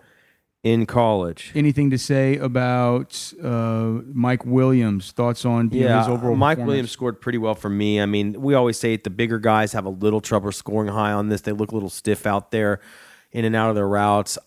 [0.64, 1.52] in college.
[1.54, 5.12] Anything to say about uh, Mike Williams?
[5.12, 6.60] Thoughts on Yeah, his overall Mike?
[6.60, 8.00] Williams scored pretty well for me.
[8.00, 11.12] I mean, we always say it, the bigger guys have a little trouble scoring high
[11.12, 11.42] on this.
[11.42, 12.80] They look a little stiff out there,
[13.32, 14.38] in and out of their routes.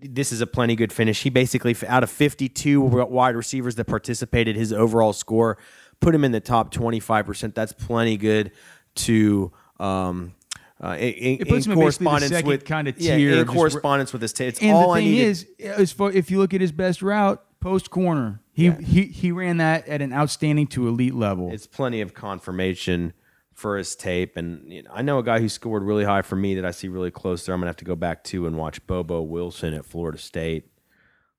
[0.00, 1.22] This is a plenty good finish.
[1.22, 5.58] He basically, out of 52 wide receivers that participated, his overall score
[6.00, 7.54] put him in the top 25%.
[7.54, 8.52] That's plenty good
[8.96, 9.52] to.
[9.80, 10.34] Um,
[10.80, 13.34] uh, in, in, It puts in him in the correspondence second with kinda tier yeah,
[13.34, 14.32] in of correspondence with his.
[14.32, 16.70] T- it's And all the I thing is, as far, if you look at his
[16.70, 18.80] best route, post corner, he, Yeah.
[18.80, 21.50] he he ran that at an outstanding to elite level.
[21.52, 23.12] it's plenty of confirmation
[23.58, 24.36] for his tape.
[24.36, 26.70] And you know, I know a guy who scored really high for me that I
[26.70, 27.56] see really close there.
[27.56, 30.70] I'm gonna have to go back to and watch Bobo Wilson at Florida State.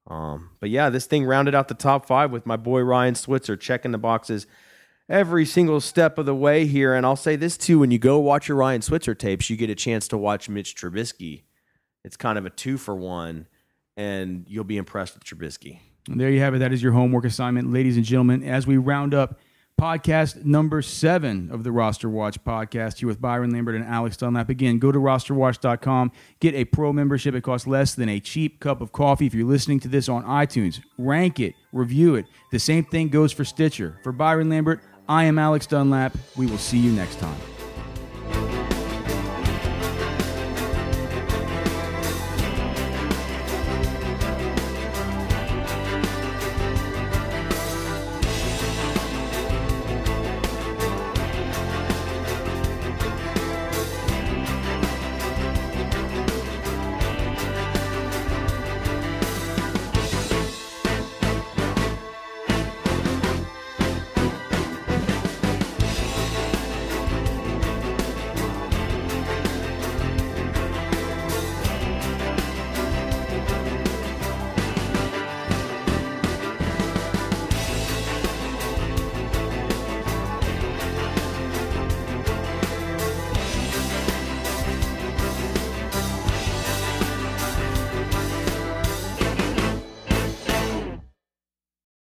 [0.05, 3.55] Um, but yeah, this thing rounded out the top five with my boy Ryan Switzer
[3.55, 4.47] checking the boxes
[5.07, 6.93] every single step of the way here.
[6.93, 9.69] And I'll say this too: when you go watch your Ryan Switzer tapes, you get
[9.69, 11.43] a chance to watch Mitch Trubisky.
[12.03, 13.47] It's kind of a two for one,
[13.95, 15.79] and you'll be impressed with Trubisky.
[16.09, 16.59] And there you have it.
[16.59, 18.43] That is your homework assignment, ladies and gentlemen.
[18.43, 19.39] As we round up
[19.79, 24.49] podcast number seven of the Roster Watch podcast here with Byron Lambert and Alex Dunlap.
[24.49, 26.11] Again, go to rosterwatch.com,
[26.41, 27.33] get a pro membership.
[27.33, 29.25] It costs less than a cheap cup of coffee.
[29.25, 32.25] If you're listening to this on iTunes, rank it, review it.
[32.51, 33.97] The same thing goes for Stitcher.
[34.03, 36.13] For Byron Lambert, I am Alex Dunlap.
[36.35, 37.58] We will see you next time.